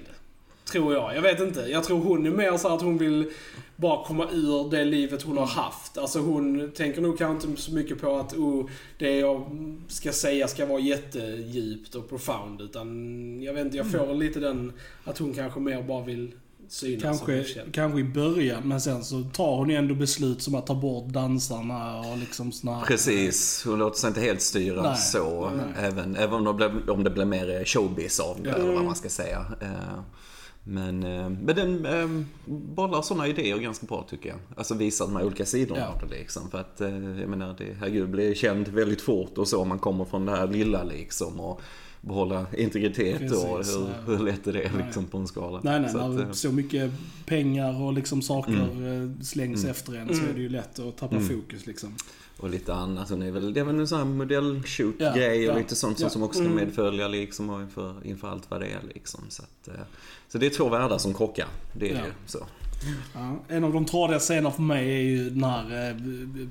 Tror 0.71 0.93
jag. 0.93 1.15
Jag 1.15 1.21
vet 1.21 1.39
inte. 1.39 1.61
Jag 1.61 1.83
tror 1.83 1.99
hon 1.99 2.25
är 2.25 2.29
mer 2.31 2.57
så 2.57 2.75
att 2.75 2.81
hon 2.81 2.97
vill 2.97 3.31
bara 3.75 4.05
komma 4.05 4.27
ur 4.31 4.71
det 4.71 4.85
livet 4.85 5.21
hon 5.21 5.37
har 5.37 5.45
haft. 5.45 5.97
Alltså 5.97 6.19
hon 6.19 6.71
tänker 6.71 7.01
nog 7.01 7.17
kanske 7.17 7.47
inte 7.49 7.61
så 7.61 7.73
mycket 7.73 8.01
på 8.01 8.15
att 8.15 8.33
oh, 8.33 8.69
det 8.97 9.17
jag 9.17 9.45
ska 9.87 10.11
säga 10.11 10.47
ska 10.47 10.65
vara 10.65 10.79
jättedjupt 10.79 11.95
och 11.95 12.09
profound. 12.09 12.61
Utan 12.61 13.41
jag 13.43 13.53
vet 13.53 13.65
inte, 13.65 13.77
jag 13.77 13.91
får 13.91 14.13
lite 14.13 14.39
den 14.39 14.73
att 15.03 15.17
hon 15.17 15.33
kanske 15.33 15.59
mer 15.59 15.83
bara 15.83 16.03
vill 16.05 16.31
synas 16.67 17.01
Kanske, 17.01 17.45
kanske 17.71 17.99
i 17.99 18.03
början, 18.03 18.61
men 18.67 18.81
sen 18.81 19.03
så 19.03 19.23
tar 19.23 19.55
hon 19.57 19.69
ju 19.69 19.75
ändå 19.75 19.95
beslut 19.95 20.41
som 20.41 20.55
att 20.55 20.67
ta 20.67 20.75
bort 20.75 21.07
dansarna 21.07 21.99
och 21.99 22.17
liksom 22.17 22.51
såna 22.51 22.81
Precis, 22.81 23.63
hon 23.65 23.79
låter 23.79 23.99
sig 23.99 24.07
inte 24.07 24.21
helt 24.21 24.41
styra 24.41 24.81
Nej. 24.81 24.97
så. 24.97 25.49
Nej. 25.55 25.85
Även, 25.87 26.15
även 26.15 26.33
om, 26.33 26.43
det 26.45 26.53
blev, 26.53 26.89
om 26.89 27.03
det 27.03 27.09
blir 27.09 27.25
mer 27.25 27.65
showbiz 27.65 28.19
av 28.19 28.37
det, 28.43 28.49
Ja. 28.49 28.55
eller 28.55 28.73
vad 28.73 28.85
man 28.85 28.95
ska 28.95 29.09
säga. 29.09 29.45
Eh, 29.61 29.99
Men, 30.67 31.03
eh, 31.03 31.29
men 31.29 31.55
den 31.55 31.85
eh, 31.85 32.25
bollar 32.75 33.01
sådana 33.01 33.27
idéer 33.27 33.57
ganska 33.57 33.85
bra 33.85 34.05
tycker 34.09 34.29
jag. 34.29 34.37
Alltså 34.57 34.73
visar 34.75 35.05
de 35.05 35.15
här 35.15 35.23
olika 35.25 35.45
sidorna 35.45 35.79
Ja. 35.81 35.87
av 35.87 36.09
det 36.09 36.15
liksom. 36.15 36.49
För 36.51 36.57
att, 36.57 36.81
eh, 36.81 36.89
jag 37.19 37.29
menar, 37.29 37.55
det, 37.57 37.65
herregud, 37.79 38.09
blir 38.09 38.33
känd 38.33 38.67
väldigt 38.67 39.01
fort 39.01 39.37
och 39.37 39.47
så. 39.47 39.65
Man 39.65 39.79
kommer 39.79 40.05
från 40.05 40.25
det 40.25 40.31
här 40.31 40.47
lilla 40.47 40.83
liksom. 40.83 41.39
Och 41.39 41.61
behålla 42.07 42.45
integritet 42.57 43.31
och 43.31 43.57
Precis, 43.57 43.75
hur, 43.75 43.81
ja. 43.81 43.87
hur 44.05 44.19
lätt 44.25 44.47
är 44.47 44.53
det 44.53 44.71
Nej. 44.75 44.85
liksom 44.85 45.05
på 45.05 45.17
en 45.17 45.27
skala. 45.27 45.59
Nej, 45.63 45.79
nej, 45.79 45.89
Så 45.91 45.97
att, 45.99 46.11
när 46.11 46.23
eh, 46.23 46.31
så 46.31 46.51
mycket 46.51 46.91
pengar 47.25 47.81
och 47.81 47.93
liksom 47.93 48.21
saker 48.21 48.51
Mm. 48.71 49.17
eh, 49.17 49.21
slängs 49.23 49.59
Mm. 49.63 49.71
efter 49.71 49.93
en 49.95 50.07
så 50.07 50.13
Mm. 50.13 50.29
är 50.29 50.33
det 50.33 50.41
ju 50.41 50.49
lätt 50.49 50.79
att 50.79 50.97
tappa 50.97 51.15
Mm. 51.15 51.29
fokus 51.29 51.65
liksom. 51.65 51.95
Och 52.39 52.49
lite 52.49 52.73
annat. 52.73 53.09
Hon 53.09 53.21
är 53.21 53.31
väl, 53.31 53.53
det 53.53 53.59
är 53.59 53.63
väl 53.63 53.79
en 53.79 53.87
sån 53.87 53.97
här 53.97 54.05
Ja, 54.05 54.11
modellshoot-grej 54.11 55.49
och 55.49 55.55
ja, 55.55 55.59
lite 55.59 55.75
sånt 55.75 55.99
ja. 55.99 56.09
som 56.09 56.23
också 56.23 56.39
ska 56.39 56.45
Mm. 56.51 56.65
medfölja 56.65 57.07
liksom 57.07 57.49
och 57.49 57.61
inför, 57.61 57.95
inför 58.03 58.27
allt 58.27 58.51
vad 58.51 58.61
det 58.61 58.67
är 58.67 58.79
liksom. 58.93 59.21
Så, 59.29 59.43
att, 59.43 59.67
eh, 59.67 59.73
så 60.27 60.37
det 60.37 60.45
är 60.45 60.49
två 60.49 60.69
världar 60.69 60.97
som 60.97 61.13
krockar. 61.13 61.47
Det 61.73 61.89
är 61.91 61.95
Ja. 61.95 62.05
ju 62.05 62.11
så. 62.25 62.39
Ja, 63.13 63.35
en 63.47 63.63
av 63.63 63.73
de 63.73 63.85
tradiga 63.85 64.19
scenerna 64.19 64.51
för 64.51 64.61
mig 64.61 64.89
är 64.95 65.01
ju 65.01 65.29
den 65.29 65.43
här 65.43 65.89
eh, 65.89 65.95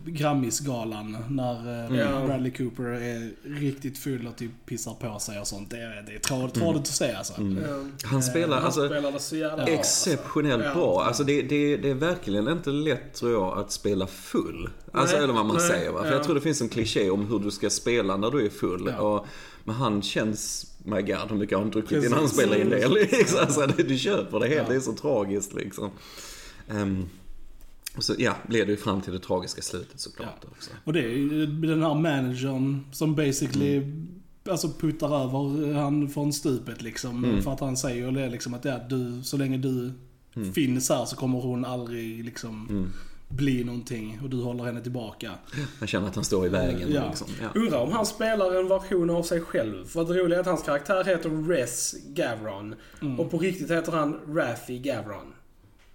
Grammisgalan. 0.06 1.16
När 1.30 1.90
eh, 1.90 1.98
Ja. 1.98 2.26
Bradley 2.26 2.50
Cooper 2.52 2.82
är 2.84 3.32
riktigt 3.60 3.98
full 3.98 4.26
och 4.26 4.36
typ 4.36 4.50
pissar 4.66 4.94
på 4.94 5.18
sig 5.18 5.40
och 5.40 5.46
sånt. 5.46 5.70
Det 5.70 5.76
är, 5.76 6.02
det 6.06 6.14
är 6.14 6.18
trad, 6.18 6.54
tradigt 6.54 6.80
att 6.80 6.86
se 6.86 7.12
alltså. 7.12 7.40
Mm. 7.40 7.92
Han 8.04 8.22
spelar, 8.22 8.56
Han 8.56 8.64
alltså 8.64 9.18
så 9.18 9.36
jävla 9.36 9.64
bra. 9.64 9.74
exceptionellt 9.74 10.64
Ja. 10.64 10.74
bra. 10.74 11.02
Alltså 11.04 11.24
det, 11.24 11.42
det, 11.42 11.76
det 11.76 11.90
är 11.90 11.94
verkligen 11.94 12.48
inte 12.48 12.70
lätt 12.70 13.14
tror 13.14 13.32
jag 13.32 13.58
att 13.58 13.72
spela 13.72 14.06
full. 14.06 14.68
Alltså 14.92 15.16
Nej, 15.16 15.24
eller 15.24 15.34
vad 15.34 15.46
man 15.46 15.56
nej, 15.56 15.68
säger 15.68 15.90
va. 15.92 16.02
För 16.02 16.08
ja. 16.08 16.14
jag 16.14 16.24
tror 16.24 16.34
det 16.34 16.40
finns 16.40 16.60
en 16.60 16.68
kliché 16.68 17.10
om 17.10 17.26
hur 17.26 17.38
du 17.38 17.50
ska 17.50 17.70
spela 17.70 18.16
när 18.16 18.30
du 18.30 18.46
är 18.46 18.50
full. 18.50 18.92
Ja. 18.98 19.02
Och, 19.02 19.26
men 19.64 19.74
han 19.74 20.02
känns, 20.02 20.66
my 20.84 21.02
god 21.02 21.30
hur 21.30 21.36
mycket 21.36 21.56
har 21.58 21.62
han 21.62 21.70
druckit 21.70 21.88
Precis. 21.88 22.06
innan 22.06 22.18
han 22.18 22.28
spelar 22.28 22.56
in 22.60 22.70
det. 22.70 22.88
Liksom. 23.12 23.38
Alltså, 23.40 23.66
du 23.66 23.98
köper 23.98 24.40
det 24.40 24.46
helt, 24.48 24.60
Ja. 24.62 24.68
det 24.68 24.74
är 24.74 24.80
så 24.80 24.92
tragiskt 24.92 25.54
liksom. 25.54 25.90
Och 27.96 28.04
så 28.04 28.14
ja, 28.18 28.36
leder 28.48 28.70
ju 28.70 28.76
fram 28.76 29.00
till 29.00 29.12
det 29.12 29.18
tragiska 29.18 29.62
slutet 29.62 30.00
såklart 30.00 30.44
också. 30.50 30.70
Och 30.84 30.92
det 30.92 31.00
är 31.04 31.08
ju 31.08 31.46
den 31.46 31.82
här 31.82 31.94
managern 31.94 32.84
som 32.92 33.14
basically 33.14 33.76
Mm. 33.76 34.08
Alltså 34.50 34.68
puttar 34.68 35.06
över 35.24 35.72
han 35.74 36.08
från 36.08 36.32
stupet 36.32 36.82
liksom. 36.82 37.24
Mm. 37.24 37.42
För 37.42 37.52
att 37.52 37.60
han 37.60 37.76
säger 37.76 38.12
det 38.12 38.28
liksom 38.28 38.54
att 38.54 38.64
ja, 38.64 38.78
du, 38.88 39.22
så 39.22 39.36
länge 39.36 39.58
du 39.58 39.92
Mm. 40.36 40.52
finns 40.52 40.88
här 40.88 41.04
så 41.04 41.16
kommer 41.16 41.40
hon 41.40 41.64
aldrig 41.64 42.24
liksom 42.24 42.66
Mm. 42.70 42.90
Bli 43.36 43.64
någonting 43.64 44.20
och 44.22 44.30
du 44.30 44.36
håller 44.42 44.64
henne 44.64 44.80
tillbaka. 44.80 45.30
Han 45.78 45.88
känner 45.88 46.08
att 46.08 46.14
han 46.14 46.24
står 46.24 46.46
i 46.46 46.48
vägen 46.48 46.92
Ja. 46.92 47.06
liksom. 47.08 47.28
Ja. 47.42 47.60
Undrar 47.60 47.78
om 47.78 47.92
han 47.92 48.06
spelar 48.06 48.60
en 48.60 48.68
version 48.68 49.10
av 49.10 49.22
sig 49.22 49.40
själv. 49.40 49.84
För 49.86 50.04
det 50.04 50.14
roliga 50.20 50.36
är 50.36 50.40
att 50.40 50.46
hans 50.46 50.62
karaktär 50.62 51.04
heter 51.04 51.48
Res 51.48 51.94
Gavron. 52.08 52.74
Mm. 53.02 53.20
Och 53.20 53.30
på 53.30 53.38
riktigt 53.38 53.70
heter 53.70 53.92
han 53.92 54.20
Raffi 54.28 54.78
Gavron. 54.78 55.32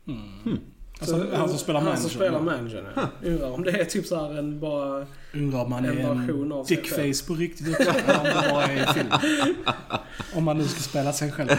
Mm. 0.07 0.59
Alltså, 0.99 1.17
Så, 1.31 1.35
han 1.35 1.49
som 1.49 1.57
spelar 1.57 1.79
Han 1.79 1.85
manager. 1.85 2.01
som 2.01 2.09
spelar 2.09 2.39
managern, 2.39 2.85
ja. 2.95 3.09
Undrar 3.23 3.51
om 3.51 3.63
det 3.63 3.71
är 3.71 3.85
typ 3.85 4.05
så 4.05 4.15
här 4.15 4.39
en 4.39 4.59
bara... 4.59 5.05
Undrar 5.33 5.59
om 5.59 5.71
han 5.71 5.85
En 5.85 5.97
är 5.97 6.05
av 6.05 6.11
en 6.11 6.65
dickface 6.67 7.27
på 7.27 7.33
riktigt 7.33 7.79
eller 7.79 8.19
om 8.19 8.23
det 8.23 8.49
bara 8.51 8.63
är 8.63 8.93
film. 8.93 9.07
Om 10.33 10.43
man 10.43 10.57
nu 10.57 10.67
ska 10.67 10.79
spela 10.79 11.13
sig 11.13 11.31
själv. 11.31 11.49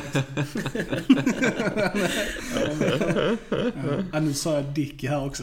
ja, 4.13 4.21
nu 4.21 4.35
sa 4.35 4.55
jag 4.55 4.65
dick 4.65 5.05
här 5.05 5.27
också. 5.27 5.43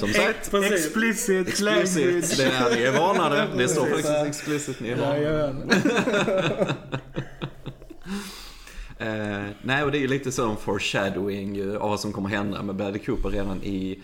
Som 0.00 0.08
sagt, 0.08 0.50
Precis. 0.50 0.72
Explicit, 0.72 1.48
explicit. 1.48 2.36
Det 2.36 2.44
är, 2.44 2.76
ni 2.76 2.82
är 2.82 2.92
varnade. 2.92 3.48
Det 3.58 3.68
står 3.68 3.86
faktiskt 3.86 4.26
explicit. 4.26 4.80
Ni 4.80 4.88
är 4.88 4.96
varnade. 4.96 5.76
Eh, 8.98 9.44
nej, 9.62 9.84
och 9.84 9.92
det 9.92 9.98
är 9.98 10.00
ju 10.00 10.08
lite 10.08 10.32
så 10.32 10.50
en 10.50 10.56
foreshadowing 10.56 11.54
ju 11.56 11.76
av 11.78 11.90
vad 11.90 12.00
som 12.00 12.12
kommer 12.12 12.28
hända 12.28 12.62
med 12.62 12.74
Bradley 12.76 13.02
Cooper 13.04 13.28
redan 13.30 13.62
i 13.62 14.02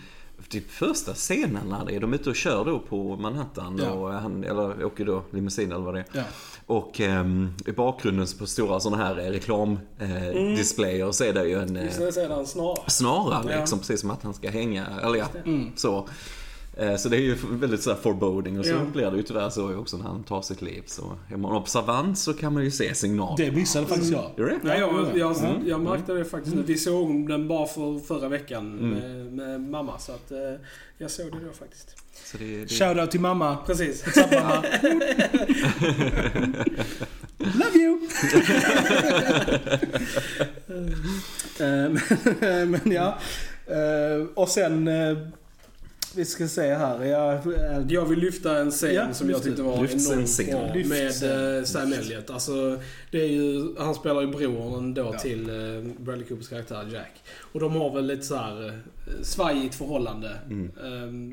typ 0.49 0.71
första 0.71 1.13
scenen 1.13 1.69
när 1.69 1.85
det 1.85 1.95
är. 1.95 1.99
De 1.99 2.13
är 2.13 2.17
ute 2.17 2.29
och 2.29 2.35
kör 2.35 2.65
då 2.65 2.79
på 2.79 3.15
Manhattan 3.17 3.79
Ja. 3.83 3.89
och 3.91 4.13
han, 4.13 4.43
eller 4.43 4.85
åker 4.85 5.05
då 5.05 5.23
limousin 5.31 5.71
eller 5.71 5.81
vad 5.83 5.93
det 5.93 5.99
är. 5.99 6.05
Ja. 6.13 6.21
Och 6.65 7.01
ehm, 7.01 7.49
i 7.65 7.71
bakgrunden 7.71 8.27
så 8.27 8.37
på 8.37 8.45
stora 8.45 8.79
sådana 8.79 9.03
här 9.03 9.15
reklamdisplayer 9.15 10.51
eh, 10.51 10.55
displayer 10.57 11.11
så 11.11 11.23
är 11.23 11.33
det 11.33 11.47
ju 11.47 11.59
en 11.61 11.75
eh, 11.77 11.83
Just 11.85 11.99
det, 11.99 12.11
så 12.11 12.19
är 12.19 12.29
det 12.29 12.35
en 12.35 12.47
snara. 12.47 12.89
snara 12.89 13.43
Ja. 13.51 13.59
liksom, 13.59 13.79
precis 13.79 14.01
som 14.01 14.11
att 14.11 14.23
han 14.23 14.33
ska 14.33 14.49
hänga, 14.49 14.85
eller 15.03 15.15
ja, 15.15 15.25
Mm. 15.45 15.69
så. 15.75 16.07
Eh, 16.77 16.95
Så 16.95 17.09
det 17.09 17.17
är 17.17 17.21
ju 17.21 17.35
väldigt 17.51 17.81
så 17.81 17.89
här 17.89 17.97
foreboding 17.97 18.59
och 18.59 18.65
så 18.65 18.71
Ja. 18.71 18.79
blir 18.93 19.11
det 19.11 19.17
ju 19.17 19.23
tyvärr 19.23 19.49
så 19.49 19.75
också 19.75 19.97
när 19.97 20.05
han 20.05 20.23
tar 20.23 20.41
sitt 20.41 20.61
liv. 20.61 20.83
Så 20.85 21.17
är 21.31 21.37
man 21.37 21.55
observant 21.55 22.17
så 22.17 22.33
kan 22.33 22.53
man 22.53 22.63
ju 22.63 22.71
se 22.71 22.95
signaler. 22.95 23.45
Det 23.45 23.51
missade 23.51 23.85
faktiskt 23.87 24.11
jag. 24.11 24.31
Gör 24.37 24.45
det? 24.45 24.59
Nej, 24.63 24.79
jag, 24.79 25.17
jag, 25.17 25.37
Mm. 25.37 25.67
jag 25.67 25.81
märkte 25.81 26.13
det 26.13 26.25
faktiskt. 26.25 26.55
Vi 26.55 26.77
såg 26.77 27.27
den 27.27 27.47
bara 27.47 27.67
för 27.67 27.99
förra 27.99 28.29
veckan 28.29 28.79
Mm. 28.79 28.89
med, 28.89 29.25
med 29.33 29.61
mamma. 29.61 29.99
Så 29.99 30.11
att 30.11 30.31
eh, 30.31 30.37
jag 30.97 31.11
såg 31.11 31.25
det 31.31 31.45
då 31.47 31.51
faktiskt. 31.59 31.95
Så 32.25 32.37
det, 32.37 32.57
det... 32.61 32.67
Shoutout 32.67 33.11
till 33.11 33.19
mamma. 33.19 33.57
Precis. 33.65 34.05
Mamma? 34.15 34.63
Love 37.37 37.79
you! 37.79 37.99
Eh, 41.59 41.89
men, 41.89 42.71
men 42.71 42.91
ja. 42.91 43.17
Och 44.35 44.49
sen... 44.49 44.89
vi 46.15 46.25
ska 46.25 46.47
se 46.47 46.73
här. 46.73 47.03
Jag, 47.05 47.33
eh, 47.33 47.85
Jag 47.89 48.05
vill 48.05 48.19
lyfta 48.19 48.57
en 48.59 48.71
scen 48.71 48.93
Ja, 48.93 49.13
som 49.13 49.29
jag 49.29 49.43
tyckte 49.43 49.61
var 49.61 49.73
enormt 49.73 50.49
bra 50.51 50.73
Lyft 50.73 50.89
med 50.89 51.57
eh, 51.57 51.63
Sam 51.63 51.93
Elliot. 51.93 52.29
Alltså, 52.29 52.79
det 53.11 53.21
är 53.21 53.27
ju, 53.27 53.75
han 53.77 53.95
spelar 53.95 54.21
ju 54.21 54.27
brorn 54.27 54.93
då 54.93 55.09
Ja. 55.13 55.19
till 55.19 55.49
eh, 55.49 55.83
Bradley 55.99 56.27
Coopers 56.27 56.47
karaktär 56.49 56.89
Jack. 56.93 57.23
Och 57.39 57.59
de 57.59 57.75
har 57.75 57.93
väl 57.95 58.05
lite 58.05 58.23
så 58.23 58.35
här 58.35 58.67
eh, 58.67 58.73
svajigt 59.21 59.75
förhållande. 59.75 60.37
Mm. 60.49 60.71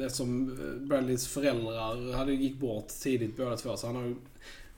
Eh, 0.00 0.06
eftersom 0.06 0.58
Bradleys 0.80 1.28
föräldrar 1.28 2.12
hade, 2.12 2.32
gick 2.32 2.56
bort 2.56 2.88
tidigt 3.02 3.36
båda 3.36 3.56
två. 3.56 3.76
Så 3.76 3.86
han 3.86 3.96
har 3.96 4.02
ju 4.02 4.14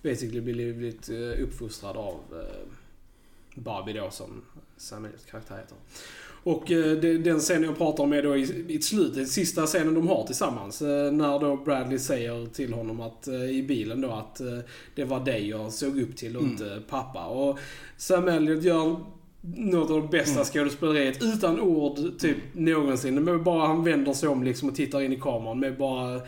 basically 0.03 0.41
blivit 0.41 1.09
uppfostrad 1.43 1.97
av 1.97 2.15
eh, 2.33 2.69
Barbie 3.55 3.93
då 3.93 4.11
som 4.11 4.43
Sam 4.77 5.05
Elliots 5.05 5.25
karaktär 5.25 5.57
heter. 5.57 5.77
Och 6.45 6.71
eh, 6.71 6.97
den 6.97 7.39
scenen 7.41 7.63
jag 7.63 7.79
pratar 7.79 8.05
om 8.05 8.13
är 8.13 8.23
då 8.23 8.37
i, 8.37 8.65
i 8.69 8.83
slutet, 8.83 9.29
sista 9.29 9.67
scenen 9.67 9.95
de 9.95 10.09
har 10.09 10.27
tillsammans. 10.27 10.83
Eh, 10.83 11.13
när 11.13 11.39
då 11.41 11.57
Bradley 11.57 11.99
säger 11.99 12.47
till 12.47 12.73
honom 12.73 13.01
att, 13.01 13.29
eh, 13.29 13.35
i 13.51 13.63
bilen 13.69 14.01
då 14.01 14.11
att 14.11 14.41
det 14.95 15.05
var 15.05 15.21
dig 15.25 15.49
jag 15.49 15.73
såg 15.73 16.01
upp 16.01 16.17
till 16.17 16.37
och 16.37 16.43
Mm. 16.43 16.53
inte 16.53 16.83
pappa. 16.89 17.25
Och 17.25 17.59
Sam 17.97 18.29
Elliot 18.29 18.63
gör 18.65 18.97
något 19.57 19.91
av 19.91 20.03
det 20.03 20.09
bästa 20.09 20.33
Mm. 20.33 20.45
skådespeleriet 20.45 21.23
utan 21.23 21.61
ord 21.61 22.19
typ 22.19 22.37
någonsin. 22.53 23.25
Men 23.25 23.45
bara 23.45 23.67
han 23.67 23.85
vänder 23.85 24.13
sig 24.13 24.29
om 24.29 24.43
liksom 24.43 24.69
och 24.69 24.75
tittar 24.75 25.01
in 25.01 25.13
i 25.13 25.21
kameran 25.21 25.61
med 25.61 25.77
bara 25.79 26.21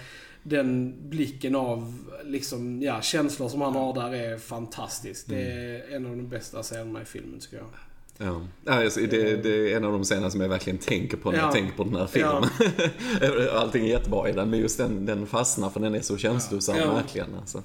den 0.42 0.94
blicken 1.10 1.54
av 1.56 1.94
liksom, 2.24 2.82
ja, 2.82 3.00
känslor 3.00 3.48
som 3.48 3.60
han 3.60 3.72
har 3.74 3.94
där 3.94 4.14
är 4.14 4.38
fantastisk. 4.38 5.26
Det 5.28 5.42
är 5.42 5.94
en 5.96 6.06
av 6.06 6.16
de 6.16 6.28
bästa 6.28 6.62
scenerna 6.62 7.02
i 7.02 7.04
filmen 7.04 7.40
tycker 7.40 7.56
jag. 7.56 7.66
Ja. 8.18 8.40
Ja, 8.64 8.84
alltså, 8.84 9.00
det, 9.00 9.36
det 9.42 9.72
är 9.72 9.76
en 9.76 9.84
av 9.84 9.92
de 9.92 10.04
scener 10.04 10.30
som 10.30 10.40
jag 10.40 10.48
verkligen 10.48 10.78
tänker 10.78 11.16
på 11.16 11.30
när 11.30 11.38
jag 11.38 11.46
Ja. 11.48 11.52
tänker 11.52 11.76
på 11.76 11.84
den 11.84 11.96
här 11.96 12.06
filmen. 12.06 12.44
Allting 13.54 13.84
är 13.84 13.88
jättebra 13.88 14.28
i 14.28 14.32
den, 14.32 14.50
men 14.50 14.58
just 14.58 14.78
den, 14.78 15.06
den 15.06 15.26
fastnar 15.26 15.70
för 15.70 15.80
den 15.80 15.94
är 15.94 16.00
så 16.00 16.16
känslosam 16.16 16.76
Ja. 16.76 16.94
verkligen. 16.94 17.34
Alltså. 17.40 17.62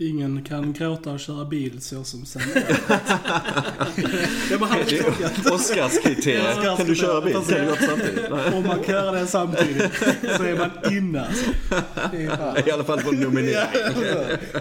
Ingen 0.00 0.44
kan 0.44 0.72
gråta 0.72 1.12
och 1.12 1.20
köra 1.20 1.44
bil 1.44 1.80
så 1.80 2.04
som 2.04 2.26
Sam. 2.26 2.42
Ja, 2.54 2.60
men 4.58 4.68
han, 4.68 4.78
Det 4.88 4.98
är 4.98 5.54
Oscarskriteriet. 5.54 6.62
Kan 6.62 6.86
du 6.86 6.94
köra 6.94 7.20
bil? 7.20 7.32
Kan 7.32 7.44
du 7.48 7.56
göra 7.56 7.76
samtidigt? 7.76 8.30
Om 8.54 8.66
man 8.66 8.82
kan 8.82 8.94
göra 8.94 9.12
det 9.12 9.26
samtidigt 9.26 9.92
så 10.36 10.42
är 10.42 10.58
man 10.58 10.92
inne 10.92 11.26
alltså. 11.26 11.50
Det 12.12 12.22
är 12.22 12.36
fan. 12.36 12.56
I 12.68 12.70
alla 12.70 12.84
fall 12.84 13.00
på 13.00 13.12
nominering. 13.12 13.94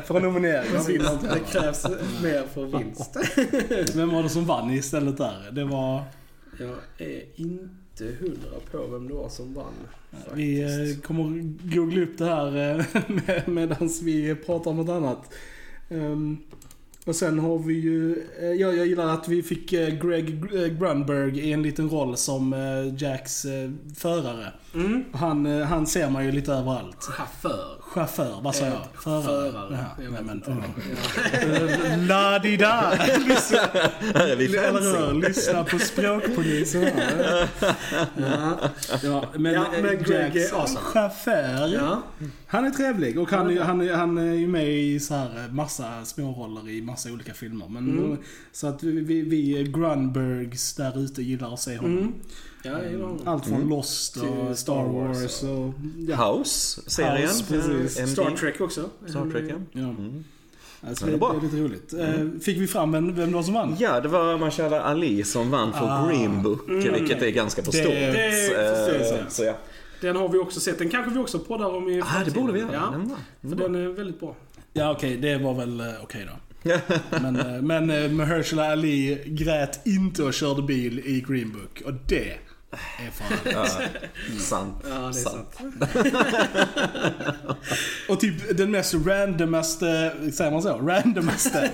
För 0.05 0.15
en 0.15 0.23
nominering. 0.23 0.73
Man 0.73 0.85
vinner 0.85 1.13
inte 1.13 1.33
det 1.33 1.59
krävs 1.59 1.85
mer 2.23 2.43
för 2.53 2.77
vinst. 2.77 3.17
Vem 3.95 4.09
var 4.09 4.23
det 4.23 4.29
som 4.29 4.45
vann 4.45 4.71
istället 4.71 5.17
där? 5.17 5.51
Det 5.51 5.63
var... 5.63 6.03
Jag 6.59 6.75
är 6.97 7.23
inte 7.35 7.69
hundra 8.05 8.59
på 8.71 8.87
vem 8.87 9.07
det 9.07 9.13
var 9.13 9.29
som 9.29 9.53
vann. 9.53 9.73
Vi 10.33 10.63
faktiskt. 10.63 10.97
eh, 10.97 11.07
kommer 11.07 11.41
googla 11.75 12.01
upp 12.01 12.17
det 12.17 12.25
här 12.25 12.47
eh, 12.47 12.85
med, 13.07 13.43
medan 13.47 13.89
vi 14.03 14.35
pratar 14.35 14.71
om 14.71 14.77
något 14.77 14.89
annat. 14.89 15.33
Och 17.05 17.15
sen 17.15 17.39
har 17.39 17.59
vi 17.59 17.73
ju, 17.73 18.15
eh, 18.41 18.45
ja, 18.47 18.71
jag 18.71 18.87
gillar 18.87 19.07
att 19.13 19.27
vi 19.27 19.43
fick 19.43 19.73
eh, 19.73 19.87
Greg 19.89 20.29
eh, 20.55 20.67
Grunberg 20.67 21.39
i 21.39 21.53
en 21.53 21.63
liten 21.63 21.89
roll 21.89 22.17
som 22.17 22.55
Jacks 22.97 23.45
förare. 23.97 24.53
Mm. 24.75 25.03
Han, 25.13 25.45
han 25.61 25.87
ser 25.87 26.09
man 26.09 26.25
ju 26.25 26.31
lite 26.31 26.53
överallt. 26.53 27.03
Chaufför. 27.03 27.65
Chaufför, 27.81 28.39
vad 28.41 28.55
sa 28.55 28.65
jag? 28.65 28.77
Förare. 29.03 29.23
Förare. 29.23 29.85
Ja, 29.97 30.03
Jag 30.03 30.11
nej, 30.13 30.21
men, 30.23 30.43
Eller 34.13 34.39
hur? 34.39 35.11
fancy. 35.13 35.27
Lyssna 35.27 35.63
på 35.63 35.79
språkpolisen. 35.79 36.87
Ja, 38.17 38.57
ja, 39.03 39.25
men, 39.35 39.53
Ja, 39.53 39.65
men 39.81 39.97
Greg 40.03 40.07
Jacks 40.35 40.51
är 40.51 40.55
awesome. 40.61 40.79
chaufför, 40.79 41.67
Ja. 41.73 42.01
han 42.47 42.65
är 42.65 42.69
trevlig 42.71 43.19
och 43.19 43.31
han, 43.31 43.45
Ja, 43.45 43.51
är- 43.51 43.55
ja. 43.57 43.63
han, 43.63 43.81
är- 43.81 43.93
han 43.93 44.17
är 44.17 44.33
ju 44.33 44.47
med 44.47 44.67
i 44.69 44.99
så 44.99 45.13
här 45.13 45.47
massa 45.51 46.05
småroller 46.05 46.69
i 46.69 46.81
massa 46.89 47.11
olika 47.11 47.33
filmer. 47.33 47.65
Men, 47.69 47.89
Mm. 47.99 48.17
Så 48.51 48.67
att 48.67 48.83
vi, 48.83 48.91
vi, 49.01 49.21
vi 49.21 49.63
Grunbergs 49.63 50.73
där 50.73 50.99
ute 51.03 51.21
gillar 51.21 51.53
att 51.53 51.59
se 51.59 51.77
honom. 51.77 51.97
Mm. 51.97 52.13
Ja. 52.63 53.31
Allt 53.31 53.45
från 53.45 53.55
Mm. 53.57 53.69
Lost 53.69 54.17
och 54.17 54.21
Till 54.23 54.31
Star 54.31 54.53
Star 54.55 54.83
Wars 54.85 55.43
och... 55.43 55.73
Ja. 56.09 56.33
House-serien. 56.33 57.21
House, 57.27 57.43
precis. 57.47 57.99
MD. 57.99 58.07
Star 58.11 58.31
Trek 58.31 58.61
också. 58.61 58.89
Star 59.07 59.31
Trek, 59.31 59.43
ja. 59.49 59.55
ja. 59.71 59.79
Mm. 59.89 60.23
Alltså, 60.87 61.05
Ja, 61.05 61.11
det 61.11 61.17
det, 61.19 61.25
är 61.25 61.29
det 61.29 61.33
bra. 61.33 61.35
är 61.37 61.41
lite 61.41 61.57
roligt. 61.57 61.93
Eh, 61.93 62.41
Fick 62.41 62.57
vi 62.57 62.67
fram 62.67 62.91
vem, 62.91 63.15
vem 63.15 63.29
det 63.29 63.35
var 63.35 63.43
som 63.43 63.53
vann? 63.53 63.75
Ja, 63.79 63.99
det 64.01 64.07
var 64.07 64.37
Mahershala 64.37 64.81
Ali 64.81 65.23
som 65.23 65.49
vann 65.51 65.73
för 65.73 65.85
Ah. 65.85 66.07
Green 66.07 66.43
Book, 66.43 66.69
vilket 66.69 67.21
är 67.21 67.29
ganska 67.29 67.63
förståeligt. 67.63 68.13
det 68.13 68.31
förstår 68.31 68.61
jag. 68.61 69.19
Eh, 69.19 69.27
så 69.29 69.43
ja. 69.43 69.57
Den 70.01 70.15
har 70.15 70.29
vi 70.29 70.37
också 70.37 70.59
sett. 70.59 70.77
Den 70.77 70.89
kanske 70.89 71.11
vi 71.11 71.19
också 71.19 71.39
poddar 71.39 71.75
om 71.75 71.89
i 71.89 71.93
Ah, 72.01 72.03
det 72.05 72.11
framtiden. 72.11 72.41
borde 72.41 72.53
vi 72.53 72.59
göra. 72.59 72.73
Ja, 72.73 72.89
Den 72.91 73.09
var- 73.09 73.49
för 73.55 73.63
den 73.63 73.75
är 73.75 73.87
väldigt 73.87 74.19
bra. 74.19 74.35
Ja 74.73 74.91
okej, 74.91 75.17
det 75.17 75.37
var 75.37 75.53
väl 75.53 75.79
eh, 75.79 75.85
okej 76.03 76.27
då. 76.27 76.48
men 77.09 77.35
eh, 77.35 77.61
men 77.61 77.89
eh, 77.89 78.11
Mahershala 78.11 78.71
Ali 78.71 79.23
grät 79.25 79.87
inte 79.87 80.23
och 80.23 80.33
körde 80.33 80.61
bil 80.61 80.99
i 80.99 81.25
Green 81.27 81.51
Book. 81.51 81.81
Och 81.85 81.93
det 82.07 82.37
är 82.71 83.11
fan... 83.11 83.37
Ja, 83.53 83.65
sant. 84.39 84.75
Ja, 84.89 84.95
det 84.95 85.07
är 85.07 85.11
sant. 85.11 85.47
sant. 85.57 85.83
Och 88.09 88.19
typ 88.19 88.57
den 88.57 88.71
mest 88.71 88.93
randomaste, 88.93 90.11
säger 90.33 90.51
man 90.51 90.61
så? 90.61 90.69
Randomaste? 90.77 91.69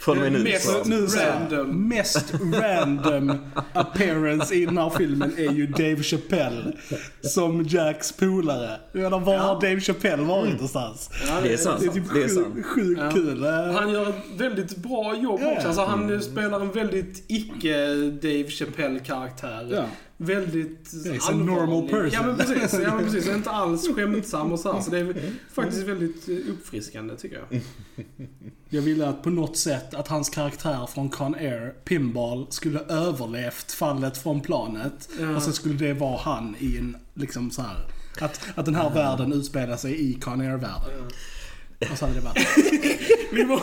Från 0.00 0.18
med 0.18 0.32
nu 0.32 0.38
mest, 0.42 0.66
så. 0.72 0.82
nu 0.84 1.06
jag, 1.16 1.28
Random. 1.40 1.88
mest 1.88 2.34
random 2.54 3.38
appearance 3.72 4.54
i 4.54 4.66
den 4.66 4.78
här 4.78 4.90
filmen 4.90 5.34
är 5.38 5.52
ju 5.52 5.66
Dave 5.66 6.02
Chappelle 6.02 6.72
som 7.20 7.64
Jacks 7.64 8.12
polare. 8.12 8.80
Jag 8.92 9.02
menar, 9.02 9.20
var 9.20 9.36
har 9.38 9.54
Dave 9.54 9.80
Chappelle 9.80 10.22
varit 10.22 10.52
någonstans? 10.52 11.10
Ja, 11.28 11.40
Det 11.42 11.52
är 11.52 11.56
sant. 11.56 11.80
Det 11.80 11.86
är 11.86 11.90
typ 11.90 12.14
Det 12.14 12.22
är 12.22 12.28
sjukt 12.28 12.66
sjukt 12.66 13.00
Ja. 13.04 13.10
kul. 13.10 13.44
Eh, 13.44 13.50
Han 13.72 13.90
gör 13.92 14.08
ett 14.08 14.16
väldigt 14.36 14.76
bra 14.76 15.16
jobb 15.16 15.40
Ja, 15.42 15.46
ja. 15.46 15.52
också. 15.56 15.66
Alltså, 15.66 15.84
han 15.84 16.22
spelar 16.22 16.60
en 16.60 16.72
väldigt 16.72 17.24
icke-Dave 17.28 18.48
Chappelle-karaktär. 18.50 19.84
Ja. 20.26 20.34
Väldigt 20.34 21.04
Det 21.04 21.10
är 21.10 21.18
som 21.18 21.40
allvarlig. 21.40 21.46
normal 21.46 21.88
person. 21.88 22.10
Ja 22.12 22.22
men 22.22 22.36
precis. 22.36 22.80
Ja, 22.82 22.94
men 22.96 23.04
precis. 23.04 23.28
Inte 23.34 23.50
alls 23.50 23.88
skämtsam 23.94 24.52
och 24.52 24.60
så 24.60 24.72
här. 24.72 24.80
Så 24.80 24.90
det 24.90 24.98
är 24.98 25.14
faktiskt 25.54 25.82
väldigt 25.82 26.28
eh, 26.28 26.36
uppfriskande 26.52 27.16
tycker 27.16 27.36
jag. 27.50 27.60
Jag 28.68 28.82
ville 28.82 29.08
att 29.08 29.22
på 29.22 29.30
något 29.30 29.56
sätt 29.56 29.94
att 29.94 30.08
hans 30.08 30.30
karaktär 30.30 30.86
från 30.94 31.08
Con 31.10 31.34
Air, 31.34 31.74
Pinball, 31.84 32.46
skulle 32.50 32.80
överlevt 32.80 33.72
fallet 33.72 34.18
från 34.18 34.40
planet. 34.40 35.08
Ja. 35.20 35.36
Och 35.36 35.42
så 35.42 35.52
skulle 35.52 35.74
det 35.74 35.92
vara 35.92 36.18
han 36.18 36.56
i 36.58 36.76
en, 36.78 36.96
liksom 37.14 37.50
så 37.50 37.62
här. 37.62 37.76
Att, 38.20 38.40
att 38.54 38.64
den 38.64 38.74
här 38.74 38.90
världen 38.90 39.32
utspelar 39.32 39.76
sig 39.76 40.10
i 40.10 40.14
Con 40.14 40.40
Air-världen. 40.40 41.10
Och 41.92 41.98
så 41.98 42.06
hade 42.06 42.18
det 42.18 42.24
varit. 42.24 42.48
Vi 43.32 43.44
må... 43.44 43.60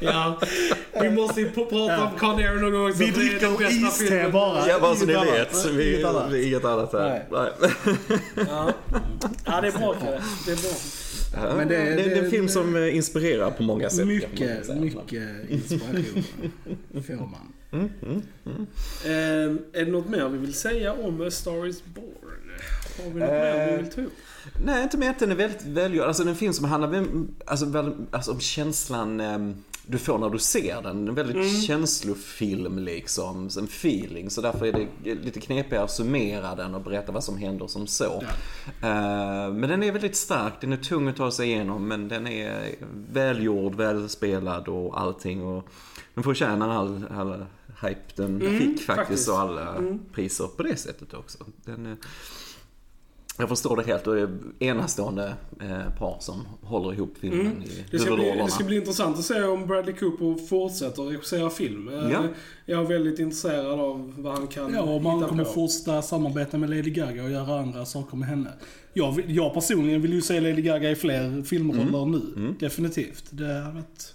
ja. 0.00 0.40
Vi 1.00 1.10
måste 1.10 1.40
ju 1.40 1.50
prata 1.50 1.76
Ja. 1.76 2.10
om 2.12 2.18
Con 2.18 2.36
Air 2.38 2.60
någon 2.60 2.72
gång 2.72 2.86
också. 2.88 2.98
Vi 2.98 3.08
är 3.08 3.12
dricker 3.12 3.70
iste 3.70 4.04
filmen. 4.04 4.32
bara. 4.32 4.68
Ja, 4.68 4.80
bara 4.80 4.94
så 4.96 5.06
ni 5.06 5.12
vet. 5.12 5.66
Vi, 5.66 5.94
Inget 5.94 6.04
annat. 6.06 6.32
vi, 6.32 6.46
inget 6.48 6.64
annat 6.64 6.92
här. 6.92 7.08
Nej. 7.30 7.50
Ja. 8.48 8.72
ja, 9.44 9.60
det 9.60 9.68
är 9.68 9.78
bra 9.78 9.94
Kalle. 9.94 10.20
Det 10.46 10.52
är 10.52 10.56
bra. 10.56 10.70
Ja, 11.36 11.56
Men 11.56 11.68
det- 11.68 11.76
det, 11.78 11.84
det, 11.94 12.02
är 12.02 12.08
det- 12.10 12.16
en 12.24 12.30
film 12.30 12.48
som 12.48 12.76
eh, 12.76 12.96
inspirerar 12.96 13.50
på 13.50 13.62
många 13.62 13.90
sätt. 13.90 14.06
Mycket, 14.06 14.30
mycket 14.80 15.50
inspiration 15.50 16.22
får 17.06 17.14
man. 17.14 17.50
Eh, 19.04 19.10
är 19.80 19.84
det 19.84 19.90
något 19.90 20.08
mer 20.08 20.28
vi 20.28 20.38
vill 20.38 20.54
säga 20.54 20.92
om 20.92 21.20
A 21.26 21.30
Star 21.30 21.66
Is 21.66 21.82
Born? 21.84 22.43
Har 22.98 23.04
vi 23.10 23.20
något 23.20 23.28
mer 23.30 23.70
vi 23.76 23.82
vill 23.82 23.92
ta 23.92 24.00
upp? 24.00 24.12
Nej, 24.64 24.82
inte 24.82 24.98
med 24.98 25.10
att 25.10 25.18
den 25.18 25.30
är 25.30 25.34
väldigt 25.34 25.62
välgjord. 25.66 26.06
Alltså 26.06 26.22
en 26.28 26.36
film 26.36 26.52
som 26.52 26.64
handlar 26.64 26.88
väl, 26.88 27.06
alltså, 27.46 27.66
väl, 27.66 27.92
alltså, 28.10 28.30
om 28.32 28.40
känslan 28.40 29.20
eh, 29.20 29.38
du 29.86 29.98
får 29.98 30.18
när 30.18 30.30
du 30.30 30.38
ser 30.38 30.82
den. 30.82 31.08
En 31.08 31.14
väldigt 31.14 31.36
Mm. 31.36 31.48
känslofilm 31.48 32.78
liksom. 32.78 33.48
En 33.58 33.64
feeling. 33.64 34.30
Så 34.30 34.40
därför 34.40 34.66
är 34.66 34.88
det 35.04 35.14
lite 35.14 35.40
knepigare 35.40 35.84
att 35.84 35.90
summera 35.90 36.54
den 36.54 36.74
och 36.74 36.80
berätta 36.82 37.12
vad 37.12 37.24
som 37.24 37.36
händer 37.38 37.66
som 37.66 37.86
så. 37.86 38.22
Eh, 38.82 39.52
men 39.52 39.60
den 39.60 39.82
är 39.82 39.92
väldigt 39.92 40.16
stark. 40.16 40.52
Den 40.60 40.72
är 40.72 40.76
tung 40.76 41.08
att 41.08 41.16
ta 41.16 41.30
sig 41.30 41.48
igenom. 41.48 41.88
Men 41.88 42.08
den 42.08 42.26
är 42.26 42.74
välgjord, 43.12 43.74
välspelad 43.74 44.68
och 44.68 45.00
allting. 45.00 45.42
Och 45.46 45.68
den 46.14 46.24
förtjänar 46.24 46.68
all, 46.68 47.04
all 47.10 47.44
hype 47.88 48.00
den 48.16 48.40
Mm, 48.40 48.58
fick 48.58 48.68
faktiskt. 48.68 48.86
faktiskt. 48.86 49.28
Och 49.28 49.38
alla 49.40 49.74
Mm. 49.76 49.98
priser 50.12 50.46
på 50.56 50.62
det 50.62 50.76
sättet 50.76 51.14
också. 51.14 51.38
Den, 51.64 51.86
är- 51.86 51.96
jag 53.38 53.48
förstår 53.48 53.76
det 53.76 53.82
helt 53.82 54.06
och 54.06 54.14
det 54.14 54.20
är 54.20 54.28
enastående 54.58 55.34
eh, 55.60 55.98
par 55.98 56.16
som 56.20 56.46
håller 56.62 56.92
ihop 56.94 57.14
filmen 57.20 57.40
Mm. 57.46 57.62
i 57.62 57.68
Det 57.90 57.98
ska, 57.98 58.14
bli, 58.14 58.30
det 58.44 58.50
ska 58.50 58.64
bli 58.64 58.76
intressant 58.76 59.18
att 59.18 59.24
se 59.24 59.42
om 59.44 59.66
Bradley 59.66 59.94
Cooper 59.94 60.46
fortsätter 60.46 61.02
regissera 61.02 61.50
film. 61.50 61.88
Eh, 61.88 61.94
Ja. 62.12 62.22
Jag 62.66 62.80
är 62.84 62.88
väldigt 62.88 63.18
intresserad 63.18 63.80
av 63.80 64.14
vad 64.18 64.32
han 64.38 64.46
kan 64.46 64.74
Ja, 64.74 64.80
och 64.82 65.02
man 65.02 65.16
hitta 65.16 65.28
kommer 65.28 65.44
på. 65.44 65.50
fortsätta 65.50 66.02
samarbeta 66.02 66.58
med 66.58 66.70
Lady 66.70 66.90
Gaga 66.90 67.24
och 67.24 67.30
göra 67.30 67.60
andra 67.60 67.84
saker 67.84 68.16
med 68.16 68.28
henne. 68.28 68.50
Jag, 68.92 69.22
jag 69.26 69.54
personligen 69.54 70.02
vill 70.02 70.12
ju 70.12 70.22
se 70.22 70.40
Lady 70.40 70.62
Gaga 70.62 70.90
i 70.90 70.94
fler 70.94 71.42
filmroller 71.42 72.06
nu. 72.06 72.54
Definitivt. 72.60 73.24
Det 73.30 73.44
har 73.46 73.72
varit... 73.72 74.13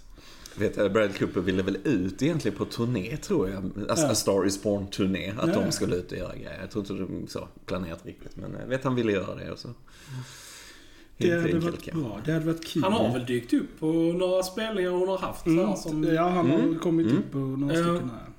Vet 0.60 0.76
jag, 0.76 0.92
Bradley 0.92 1.18
Cooper 1.18 1.40
ville 1.40 1.62
väl 1.62 1.78
ut 1.84 2.22
egentligen 2.22 2.56
på 2.58 2.64
turné 2.64 3.16
tror 3.16 3.48
jag. 3.50 3.64
Alltså 3.90 4.06
Ja. 4.06 4.12
A 4.12 4.14
Star 4.14 4.46
Is 4.46 4.62
Born-turné. 4.62 5.32
Att 5.38 5.48
Ja. 5.54 5.60
de 5.60 5.72
skulle 5.72 5.96
ut 5.96 6.12
och 6.12 6.18
göra 6.18 6.34
grejer. 6.36 6.58
Jag 6.60 6.70
tror 6.70 6.84
inte 6.84 6.94
de 7.14 7.26
så 7.28 7.48
planerat 7.66 8.06
riktigt. 8.06 8.36
Men 8.36 8.52
jag 8.60 8.66
vet 8.66 8.84
han 8.84 8.94
ville 8.94 9.12
göra 9.12 9.34
det 9.34 9.50
och 9.50 9.58
så. 9.58 9.68
Det 11.16 11.30
hade 11.30 11.42
enkelt 11.44 11.64
varit 11.64 11.92
bra. 11.92 12.20
Det 12.24 12.32
hade 12.32 12.46
varit 12.46 12.66
kul. 12.66 12.82
Han 12.82 12.92
har 12.92 13.12
väl 13.12 13.26
dykt 13.26 13.52
upp 13.52 13.80
på 13.80 13.86
några 13.92 14.42
spelningar 14.42 14.90
hon 14.90 15.08
har 15.08 15.18
haft. 15.18 15.44
Så 15.44 15.50
här, 15.50 15.62
Mm. 15.64 15.76
som 15.76 16.04
Ja, 16.04 16.28
han 16.28 16.50
har 16.50 16.78
kommit 16.78 17.06
upp 17.12 17.32
på 17.32 17.38
några 17.38 17.74
Ja. 17.74 17.82
stycken 17.84 18.10
här. 18.10 18.29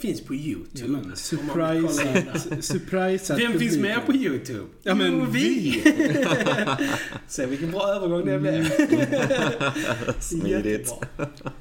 Finns 0.00 0.20
på 0.20 0.34
YouTube. 0.34 0.98
Det. 1.10 1.16
Surprise. 1.16 2.62
Surprise. 2.62 3.36
Vem 3.36 3.58
finns 3.58 3.78
med 3.78 4.06
på 4.06 4.12
YouTube? 4.12 4.66
Ja, 4.82 4.94
men 4.94 5.18
Jo, 5.18 5.26
vi. 5.30 5.82
Se 7.28 7.46
vilken 7.46 7.70
bra 7.70 7.88
övergång 7.88 8.26
det 8.26 8.38
blev. 8.38 8.64
Smidigt. 10.20 10.94
Jättebra. 11.18 11.52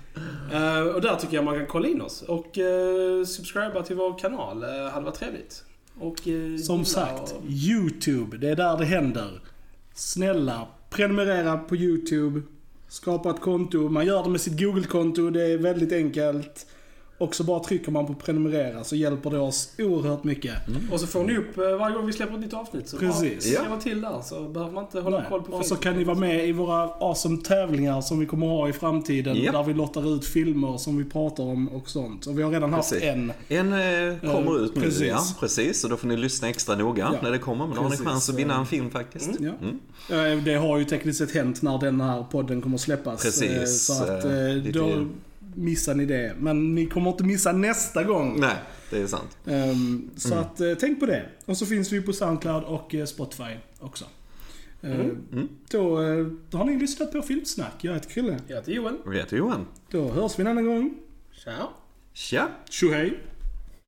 Eh, 0.51 0.81
och 0.81 1.01
där 1.01 1.15
tycker 1.15 1.35
jag 1.35 1.45
man 1.45 1.57
kan 1.57 1.67
kolla 1.67 1.87
in 1.87 2.01
oss. 2.01 2.21
Och 2.21 2.57
uh, 2.57 3.25
subscriba 3.25 3.83
till 3.83 3.95
vår 3.95 4.19
kanal. 4.19 4.63
Uh, 4.63 4.89
hade 4.91 5.05
varit 5.05 5.15
trevligt. 5.15 5.63
Och, 5.99 6.27
eh, 6.27 6.57
Som 6.57 6.75
gilla 6.75 6.85
sagt, 6.85 7.31
och- 7.31 7.43
YouTube. 7.49 8.37
Det 8.37 8.49
är 8.49 8.55
där 8.55 8.77
det 8.77 8.85
händer. 8.85 9.41
Snälla, 9.93 10.67
prenumerera 10.89 11.57
på 11.57 11.75
YouTube. 11.75 12.41
Skapa 12.87 13.29
ett 13.29 13.41
konto. 13.41 13.89
Man 13.89 14.05
gör 14.05 14.23
det 14.23 14.29
med 14.29 14.41
sitt 14.41 14.59
Google-konto. 14.59 15.29
Det 15.29 15.43
är 15.45 15.57
väldigt 15.57 15.91
enkelt. 15.93 16.65
Och 17.19 17.35
så 17.35 17.43
bara 17.43 17.59
trycker 17.59 17.91
man 17.91 18.05
på 18.07 18.13
prenumerera 18.13 18.83
så 18.83 18.95
hjälper 18.95 19.29
det 19.29 19.39
oss 19.39 19.69
oerhört 19.77 20.23
mycket. 20.23 20.53
Och 20.91 20.99
så 20.99 21.07
får 21.07 21.23
ni 21.23 21.37
upp 21.37 21.57
eh, 21.57 21.63
varje 21.63 21.95
gång 21.95 22.05
vi 22.05 22.13
släpper 22.13 22.33
ett 22.33 22.39
nytt 22.39 22.53
avsnitt. 22.53 22.89
Så 22.89 22.97
Precis. 22.97 23.45
bara 23.45 23.53
Ja. 23.53 23.59
skriva 23.61 23.81
till 23.81 24.01
där 24.01 24.21
så 24.23 24.43
behöver 24.43 24.73
man 24.73 24.83
inte 24.83 24.99
hålla 25.01 25.17
Nej. 25.17 25.25
koll 25.29 25.41
på 25.43 25.51
Och 25.51 25.65
så 25.65 25.75
kan 25.75 25.95
ni 25.97 26.03
vara 26.03 26.17
med 26.17 26.47
i 26.47 26.51
våra 26.51 26.83
awesome 26.83 27.37
tävlingar 27.37 28.01
som 28.01 28.19
vi 28.19 28.25
kommer 28.25 28.47
ha 28.47 28.69
i 28.69 28.73
framtiden. 28.73 29.37
Ja. 29.43 29.51
Där 29.51 29.63
vi 29.63 29.73
lottar 29.73 30.15
ut 30.15 30.25
filmer 30.25 30.77
som 30.77 30.97
vi 30.97 31.05
pratar 31.05 31.43
om 31.43 31.67
och 31.69 31.89
sånt. 31.89 32.25
Och 32.25 32.39
vi 32.39 32.43
har 32.43 32.51
redan 32.51 32.73
haft 32.73 32.89
Precis. 32.91 33.07
en. 33.09 33.31
En 33.47 33.73
eh, 33.73 34.19
kommer 34.33 34.55
Eh, 34.57 34.63
ut 34.63 34.75
nu, 34.75 34.81
precis. 34.81 35.01
ja. 35.07 35.19
Precis, 35.39 35.83
och 35.83 35.89
då 35.89 35.97
får 35.97 36.07
ni 36.07 36.17
lyssna 36.17 36.49
extra 36.49 36.75
noga 36.75 37.09
Ja. 37.13 37.19
när 37.23 37.31
det 37.31 37.37
kommer. 37.39 37.67
Men 37.67 37.75
då 37.75 37.81
har 37.81 37.89
ni 37.89 37.97
chans 37.97 38.29
att 38.29 38.35
vinna 38.35 38.55
en 38.59 38.65
film 38.65 38.89
faktiskt. 38.89 39.29
Ja. 39.39 39.51
Mm. 39.61 40.43
Det 40.43 40.53
har 40.55 40.77
ju 40.77 40.85
tekniskt 40.85 41.19
sett 41.19 41.31
hänt 41.31 41.61
när 41.61 41.77
den 41.77 42.01
här 42.01 42.23
podden 42.31 42.61
kommer 42.61 42.77
släppas. 42.77 43.23
Precis, 43.23 43.85
Så 43.85 44.03
att 44.03 44.25
eh, 44.25 44.31
lite- 44.31 44.79
då 44.79 45.05
missar 45.55 45.95
ni 45.95 46.05
det. 46.05 46.35
Men 46.39 46.75
ni 46.75 46.85
kommer 46.85 47.11
inte 47.11 47.23
missa 47.23 47.51
nästa 47.51 48.03
gång. 48.03 48.39
Nej, 48.39 48.55
det 48.89 48.97
är 49.01 49.07
sant. 49.07 49.37
Ehm, 49.45 50.09
Så 50.15 50.27
Mm. 50.33 50.39
att 50.39 50.61
eh, 50.61 50.73
tänk 50.79 50.99
på 50.99 51.05
det. 51.05 51.25
Och 51.45 51.57
så 51.57 51.65
finns 51.65 51.91
vi 51.91 52.01
på 52.01 52.13
Soundcloud 52.13 52.63
och 52.63 52.95
eh, 52.95 53.05
Spotify 53.05 53.53
också. 53.79 54.05
Eh, 54.81 54.91
Mm. 54.99 55.49
Då, 55.71 56.01
eh, 56.01 56.25
då 56.49 56.57
har 56.57 56.65
ni 56.65 56.77
lyssnat 56.77 57.11
på 57.11 57.21
Filmsnack. 57.21 57.73
Jag 57.81 57.93
heter 57.93 58.09
Krille. 58.09 58.39
Jag 58.47 58.55
heter 58.55 58.71
Johan. 58.71 58.97
Och 59.05 59.13
jag 59.15 59.19
heter 59.19 59.37
Johan. 59.37 59.65
Då 59.91 60.09
hörs 60.09 60.39
vi 60.39 60.41
en 60.41 60.47
annan 60.47 60.65
gång. 60.65 60.93
Ciao. 61.43 61.67
Tja! 62.13 62.47
Tjohej! 62.69 63.19